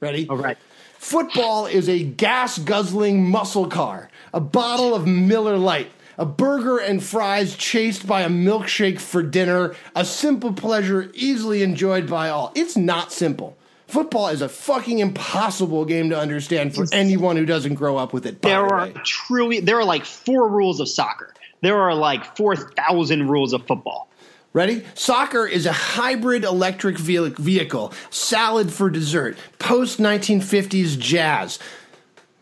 [0.00, 0.28] Ready?
[0.28, 0.56] All right.
[0.98, 7.02] Football is a gas guzzling muscle car, a bottle of Miller Lite, a burger and
[7.02, 12.52] fries chased by a milkshake for dinner, a simple pleasure easily enjoyed by all.
[12.54, 13.56] It's not simple.
[13.90, 18.24] Football is a fucking impossible game to understand for anyone who doesn't grow up with
[18.24, 18.40] it.
[18.40, 21.34] There the are truly there are like four rules of soccer.
[21.60, 24.08] There are like four thousand rules of football.
[24.52, 24.84] Ready?
[24.94, 31.60] Soccer is a hybrid electric vehicle, salad for dessert, post 1950s jazz,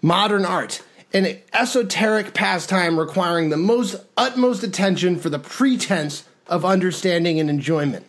[0.00, 7.40] modern art, an esoteric pastime requiring the most utmost attention for the pretense of understanding
[7.40, 8.06] and enjoyment.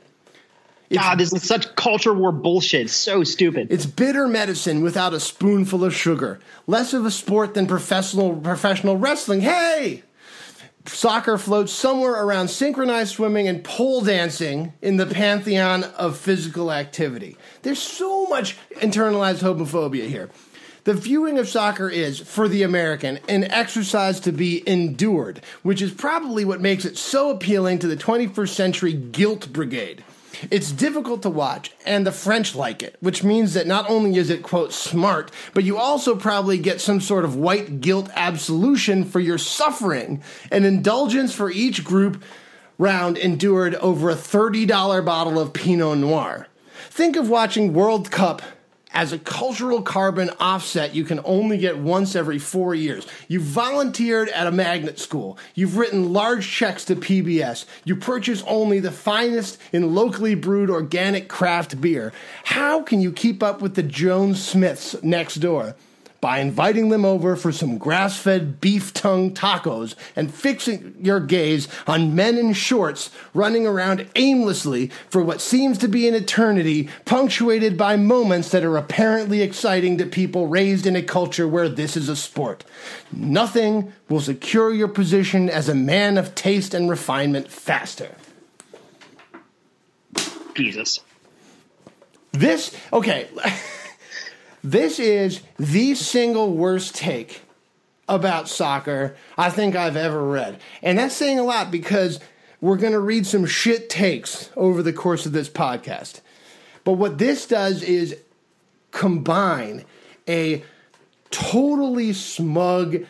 [0.92, 2.82] God, this is such culture war bullshit.
[2.82, 3.68] It's so stupid.
[3.72, 6.40] It's bitter medicine without a spoonful of sugar.
[6.66, 9.42] Less of a sport than professional professional wrestling.
[9.42, 10.04] Hey!
[10.88, 17.38] Soccer floats somewhere around synchronized swimming and pole dancing in the pantheon of physical activity.
[17.62, 20.30] There's so much internalized homophobia here.
[20.86, 25.92] The viewing of soccer is, for the American, an exercise to be endured, which is
[25.92, 30.04] probably what makes it so appealing to the 21st century guilt brigade.
[30.52, 34.30] It's difficult to watch, and the French like it, which means that not only is
[34.30, 39.20] it, quote, smart, but you also probably get some sort of white guilt absolution for
[39.20, 42.24] your suffering, an indulgence for each group
[42.78, 46.48] round endured over a $30 bottle of Pinot Noir.
[46.90, 48.42] Think of watching World Cup
[48.92, 53.06] as a cultural carbon offset you can only get once every four years.
[53.28, 55.38] You volunteered at a magnet school.
[55.56, 57.66] You've written large checks to PBS.
[57.86, 62.12] You purchase only the finest in locally brewed organic craft beer.
[62.44, 65.76] How can you keep up with the Jones Smiths next door?
[66.22, 71.68] By inviting them over for some grass fed beef tongue tacos and fixing your gaze
[71.88, 77.78] on men in shorts running around aimlessly for what seems to be an eternity, punctuated
[77.78, 82.10] by moments that are apparently exciting to people raised in a culture where this is
[82.10, 82.66] a sport.
[83.12, 88.16] Nothing will secure your position as a man of taste and refinement faster.
[90.54, 91.00] Jesus.
[92.32, 93.28] This, okay,
[94.64, 97.42] this is the single worst take
[98.08, 100.60] about soccer I think I've ever read.
[100.82, 102.20] And that's saying a lot because
[102.62, 106.22] we're going to read some shit takes over the course of this podcast.
[106.84, 108.18] But what this does is
[108.92, 109.86] combine
[110.28, 110.64] a
[111.32, 113.06] totally smug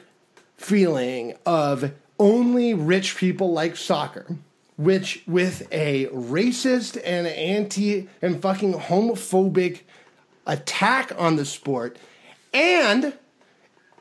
[0.58, 4.36] feeling of only rich people like soccer,
[4.78, 9.82] which with a racist and anti and fucking homophobic
[10.50, 11.98] attack on the sport,
[12.54, 13.14] and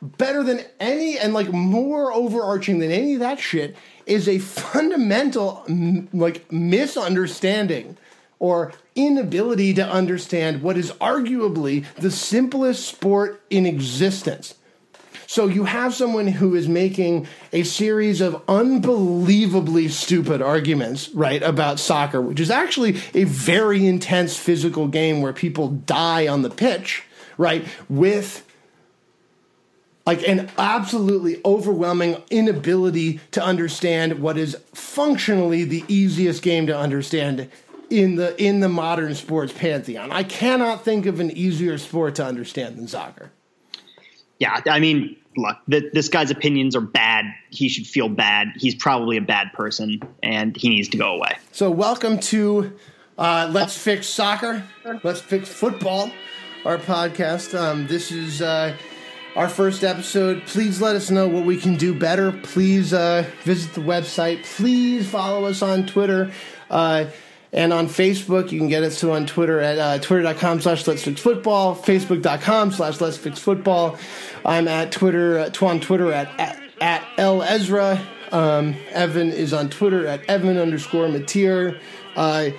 [0.02, 3.76] better than any and like more overarching than any of that shit
[4.06, 7.96] is a fundamental m- like misunderstanding
[8.38, 14.54] or inability to understand what is arguably the simplest sport in existence.
[15.30, 21.78] So you have someone who is making a series of unbelievably stupid arguments, right, about
[21.78, 27.02] soccer, which is actually a very intense physical game where people die on the pitch,
[27.36, 28.42] right, with
[30.06, 37.50] like an absolutely overwhelming inability to understand what is functionally the easiest game to understand
[37.90, 40.10] in the in the modern sports pantheon.
[40.10, 43.30] I cannot think of an easier sport to understand than soccer.
[44.38, 47.24] Yeah, I mean, look, th- this guy's opinions are bad.
[47.50, 48.48] He should feel bad.
[48.56, 51.36] He's probably a bad person, and he needs to go away.
[51.50, 52.72] So, welcome to
[53.18, 54.62] uh, Let's Fix Soccer,
[55.02, 56.12] Let's Fix Football,
[56.64, 57.58] our podcast.
[57.58, 58.76] Um, this is uh,
[59.34, 60.44] our first episode.
[60.46, 62.30] Please let us know what we can do better.
[62.30, 64.44] Please uh, visit the website.
[64.44, 66.30] Please follow us on Twitter.
[67.52, 71.02] And on Facebook, you can get us to on Twitter at uh, twitter.com slash let's
[71.02, 73.96] fix football, facebook.com slash let's fix football.
[74.44, 78.06] I'm at Twitter, uh, on Twitter at, at, at L Ezra.
[78.32, 81.80] Um, Evan is on Twitter at Evan underscore Mateer.
[82.14, 82.50] Uh,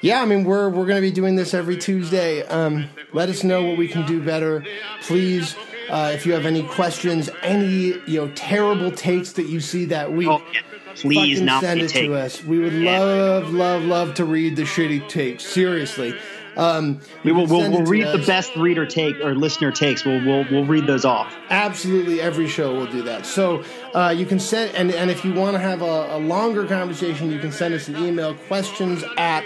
[0.00, 2.42] yeah, I mean we're we're gonna be doing this every Tuesday.
[2.46, 4.64] Um, let us know what we can do better,
[5.02, 5.56] please.
[5.88, 10.12] Uh, if you have any questions, any you know terrible takes that you see that
[10.12, 10.60] week, Oh, yeah.
[11.02, 12.10] Please not send it taken.
[12.12, 12.42] to us.
[12.44, 12.98] We would Yeah.
[13.00, 15.44] love, love, love to read the shitty takes.
[15.44, 16.14] Seriously.
[16.56, 18.26] Um, we will we'll, we'll read the us.
[18.26, 20.06] best reader take or listener takes.
[20.06, 21.34] We'll we'll we'll read those off.
[21.50, 23.26] Absolutely, every show will do that.
[23.26, 23.62] So
[23.94, 27.30] uh, you can send, and, and if you want to have a, a longer conversation,
[27.30, 29.44] you can send us an email questions at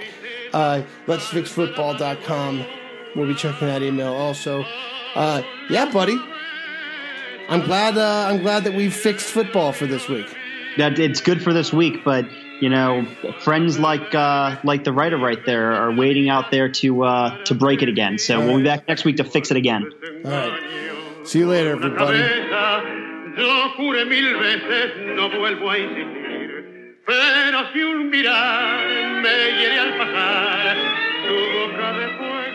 [0.53, 2.65] uh, let'sfixfootball.com.
[3.17, 4.65] We'll be checking that email also.
[5.17, 6.17] Uh, yeah, buddy.
[7.49, 7.99] I'm glad.
[7.99, 10.27] Uh, I'm glad that we've fixed football for this week.
[10.79, 12.27] That it's good for this week, but
[12.61, 13.07] you know,
[13.41, 17.55] friends like uh, like the writer right there are waiting out there to uh, to
[17.55, 18.19] break it again.
[18.19, 19.91] So we'll be back next week to fix it again.
[20.25, 21.27] All right.
[21.27, 22.19] See you later, everybody.
[23.37, 26.99] Yo juré mil veces, no vuelvo a insistir.
[27.07, 28.87] Pero si un mirar
[29.23, 30.77] me hiere al pasar,
[31.27, 32.50] tu boca de fuego